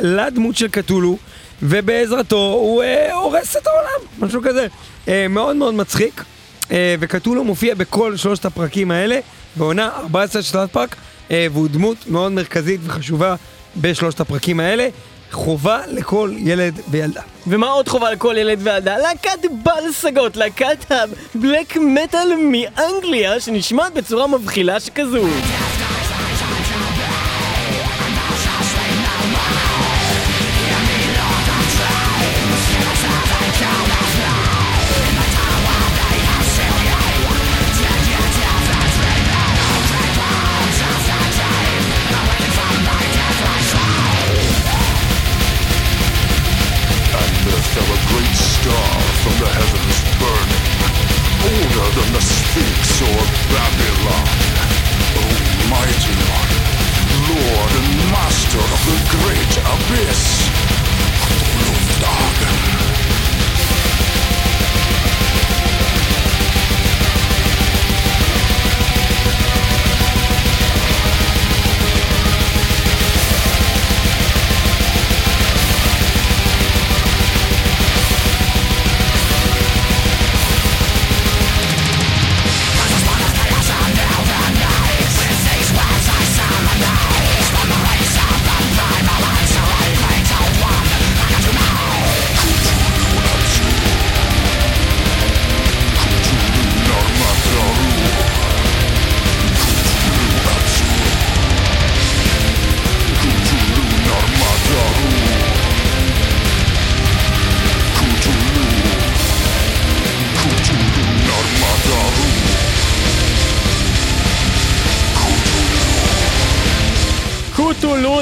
לדמות 0.00 0.56
של 0.56 0.68
קטולו 0.68 1.16
ובעזרתו 1.62 2.52
הוא 2.52 2.82
אה, 2.82 3.14
הורס 3.14 3.56
את 3.56 3.66
העולם, 3.66 4.08
משהו 4.18 4.42
כזה. 4.42 4.66
אה, 5.08 5.26
מאוד 5.28 5.56
מאוד 5.56 5.74
מצחיק. 5.74 6.24
אה, 6.72 6.94
וקטולו 7.00 7.44
מופיע 7.44 7.74
בכל 7.74 8.16
שלושת 8.16 8.44
הפרקים 8.44 8.90
האלה 8.90 9.18
בעונה 9.56 9.88
14 9.96 10.42
של 10.42 10.66
פארק 10.66 10.96
אה, 11.30 11.46
והוא 11.52 11.68
דמות 11.68 11.96
מאוד 12.06 12.32
מרכזית 12.32 12.80
וחשובה 12.84 13.34
בשלושת 13.76 14.20
הפרקים 14.20 14.60
האלה. 14.60 14.88
חובה 15.32 15.80
לכל 15.88 16.30
ילד 16.36 16.80
וילדה. 16.90 17.20
ומה 17.46 17.70
עוד 17.70 17.88
חובה 17.88 18.10
לכל 18.12 18.34
ילד 18.38 18.58
וילדה? 18.62 18.98
להקת 18.98 19.38
בל 19.62 19.92
סגות, 19.92 20.36
להקת 20.36 20.92
הבלק 21.34 21.76
מטאל 21.76 22.28
מאנגליה, 22.36 23.40
שנשמעת 23.40 23.94
בצורה 23.94 24.26
מבחילה 24.26 24.80
שכזו. 24.80 25.26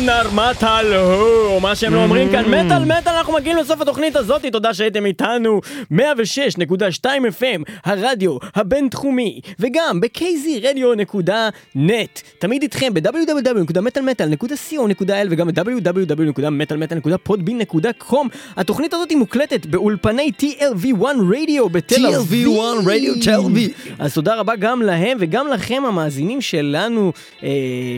קוטולו 0.00 0.22
נרמטל 0.22 0.92
הו, 0.94 1.60
מה 1.60 1.74
שהם 1.74 1.94
לא 1.94 2.02
אומרים 2.02 2.30
כאן, 2.32 2.44
Mm. 2.44 2.48
מטאל 2.48 2.84
מטאל, 2.84 3.12
אנחנו 3.12 3.32
מגיעים 3.32 3.56
לסוף 3.56 3.80
התוכנית 3.80 4.16
הזאת, 4.16 4.44
תודה 4.52 4.74
שהייתם 4.74 5.06
איתנו, 5.06 5.60
106.2 5.92 5.96
FM, 7.40 7.62
הרדיו 7.84 8.36
הבינתחומי, 8.54 9.40
וגם 9.58 10.00
ב-kzradio.net, 10.00 12.20
תמיד 12.38 12.62
איתכם 12.62 12.94
ב-www.מטאלמטאל.co.il 12.94 15.26
וגם 15.30 15.48
ב-www.מטאלמטאל.podbean.com, 15.48 18.26
התוכנית 18.56 18.94
הזאת 18.94 19.12
מוקלטת 19.12 19.66
באולפני 19.66 20.30
TLV1 20.42 21.02
רדיו 21.32 21.68
בתל 21.68 22.06
אביב. 22.06 22.48
TLV1 22.48 22.50
רדיו 22.86 23.14
תל 23.22 23.34
אביב. 23.34 23.70
אז 23.98 24.14
תודה 24.14 24.34
רבה 24.34 24.56
גם 24.56 24.82
להם 24.82 25.16
וגם 25.20 25.48
לכם 25.48 25.82
המאזינים 25.86 26.40
שלנו, 26.40 27.12
אה, 27.42 27.48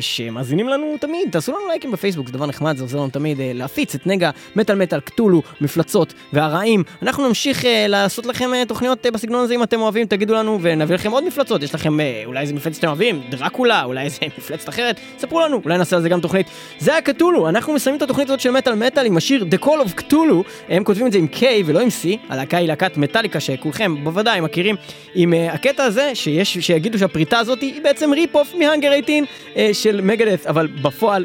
שמאזינים 0.01 0.69
לנו 0.69 0.97
תמיד, 1.01 1.29
תעשו 1.31 1.53
לנו 1.53 1.69
לייקים 1.71 1.92
בפייסבוק, 1.93 2.27
זה 2.27 2.33
דבר 2.33 2.47
נחמד, 2.47 2.77
זה 2.77 2.85
עוזר 2.85 2.99
לנו 2.99 3.09
תמיד 3.09 3.41
אה, 3.41 3.51
להפיץ 3.55 3.95
את 3.95 4.07
נגע, 4.07 4.31
מטאל 4.57 4.75
מטאל, 4.75 5.01
קטולו, 5.01 5.43
מפלצות 5.61 6.15
והרעים. 6.33 6.85
אנחנו 7.03 7.29
נמשיך 7.29 7.65
אה, 7.65 7.87
לעשות 7.89 8.27
לכם 8.27 8.55
אה, 8.55 8.65
תוכניות 8.65 9.07
אה, 9.07 9.11
בסגנון 9.11 9.45
הזה 9.45 9.55
אם 9.55 9.63
אתם 9.63 9.81
אוהבים, 9.81 10.07
תגידו 10.07 10.35
לנו 10.35 10.59
ונביא 10.63 10.95
לכם 10.95 11.11
עוד 11.11 11.25
מפלצות, 11.25 11.63
יש 11.63 11.75
לכם 11.75 12.01
אה, 12.01 12.23
אולי 12.27 12.41
איזה 12.41 12.55
מפלצת 12.55 12.77
שאתם 12.77 12.89
אוהבים, 12.89 13.23
דרקולה, 13.31 13.85
אולי 13.85 14.05
איזה 14.05 14.19
מפלצת 14.39 14.69
אחרת, 14.69 15.01
ספרו 15.19 15.41
לנו, 15.41 15.61
אולי 15.65 15.79
נעשה 15.79 15.97
על 15.97 16.03
זה 16.03 16.09
גם 16.09 16.21
תוכנית. 16.21 16.47
זה 16.79 16.93
היה 16.93 17.01
קטולו, 17.01 17.49
אנחנו 17.49 17.73
מסיימים 17.73 17.97
את 17.97 18.03
התוכנית 18.03 18.29
הזאת 18.29 18.41
של 18.41 18.51
מטאל 18.51 18.75
מטאל 18.75 19.07
עם 19.07 19.17
השיר 19.17 19.45
The 19.51 19.65
Call 19.65 19.87
of 19.87 19.93
קטולו, 19.95 20.45
הם 20.69 20.85
כותבים 20.85 21.07
את 21.07 21.13
זה 21.13 21.19
עם 21.19 21.27
K 21.33 21.43
ולא 21.67 21.81
עם 21.81 21.89
C, 21.89 22.17
הלהקה 22.29 22.57
היא 22.57 22.69
להקת 22.69 22.97
מטאליקה 22.97 23.41
שכולכם 23.41 24.05
בוודאי 24.05 24.41
מכירים, 24.41 24.77
עם 25.15 25.33
uh, 25.33 25.53
הקטע 25.53 25.85
הזה 25.85 26.11
שיש, 26.15 26.59
שיגידו 26.59 26.99
שהפריטה 26.99 27.39
הזאת 27.39 27.61
היא 27.61 27.83
בעצם 27.83 28.13
ריפ 28.13 28.35
אוף 28.35 28.55
מהאנגר 28.59 28.93
18 29.07 29.37
uh, 29.55 29.59
של 29.73 30.01
מגדס, 30.01 30.47
אבל 30.47 30.67
בפועל 30.67 31.25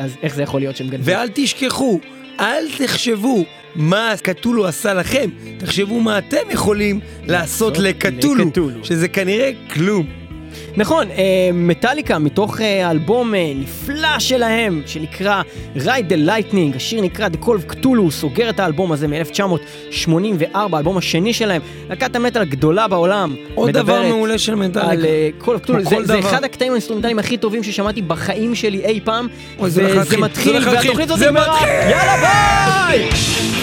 אז 0.00 0.16
איך 0.22 0.34
זה 0.34 0.42
יכול 0.42 0.60
להיות 0.60 0.76
שהם 0.76 0.88
גנבו? 0.88 1.04
ואל 1.04 1.28
תשכחו, 1.34 2.00
אל 2.40 2.64
תחשבו 2.78 3.44
מה 3.74 4.14
קטולו 4.22 4.66
עשה 4.66 4.94
לכם, 4.94 5.30
תחשבו 5.58 6.00
מה 6.00 6.18
אתם 6.18 6.50
יכולים 6.50 7.00
לעשות 7.26 7.78
לקטולו, 7.78 8.44
לקטולו. 8.44 8.84
שזה 8.84 9.08
כנראה 9.08 9.50
כלום. 9.74 10.06
נכון, 10.78 11.10
אה, 11.10 11.50
מטאליקה 11.52 12.18
מתוך 12.18 12.60
אה, 12.60 12.90
אלבום 12.90 13.34
אה, 13.34 13.52
נפלא 13.54 14.18
שלהם, 14.18 14.82
שנקרא 14.86 15.42
Ride 15.76 16.10
the 16.10 16.28
Lightning, 16.28 16.76
השיר 16.76 17.00
נקרא 17.00 17.28
The 17.28 17.44
Call 17.44 17.48
of 17.48 17.72
Cthulhu, 17.72 17.98
הוא 17.98 18.10
סוגר 18.10 18.50
את 18.50 18.60
האלבום 18.60 18.92
הזה 18.92 19.08
מ-1984, 19.08 20.54
האלבום 20.54 20.96
השני 20.96 21.32
שלהם, 21.32 21.62
להקת 21.88 22.16
המטאל 22.16 22.42
הגדולה 22.42 22.88
בעולם. 22.88 23.34
עוד 23.54 23.70
דבר 23.70 24.02
מעולה 24.02 24.38
של 24.38 24.54
מטאליקה. 24.54 24.92
על 24.92 25.04
אה, 25.04 25.28
Call 25.40 25.44
of 25.44 25.68
Cthulhu, 25.68 25.90
זה, 25.90 25.96
זה. 26.04 26.18
אחד 26.18 26.44
הקטעים 26.44 26.72
האינסטרומנטליים 26.72 27.18
הכי 27.18 27.36
טובים 27.36 27.62
ששמעתי 27.62 28.02
בחיים 28.02 28.54
שלי 28.54 28.84
אי 28.84 29.00
פעם, 29.04 29.26
וזה 29.60 30.18
מתחיל, 30.18 30.68
והתוכנית 30.68 31.10
הזאת 31.10 31.28
נגמרה! 31.28 31.60
יאללה 31.90 32.16
ביי! 32.88 33.57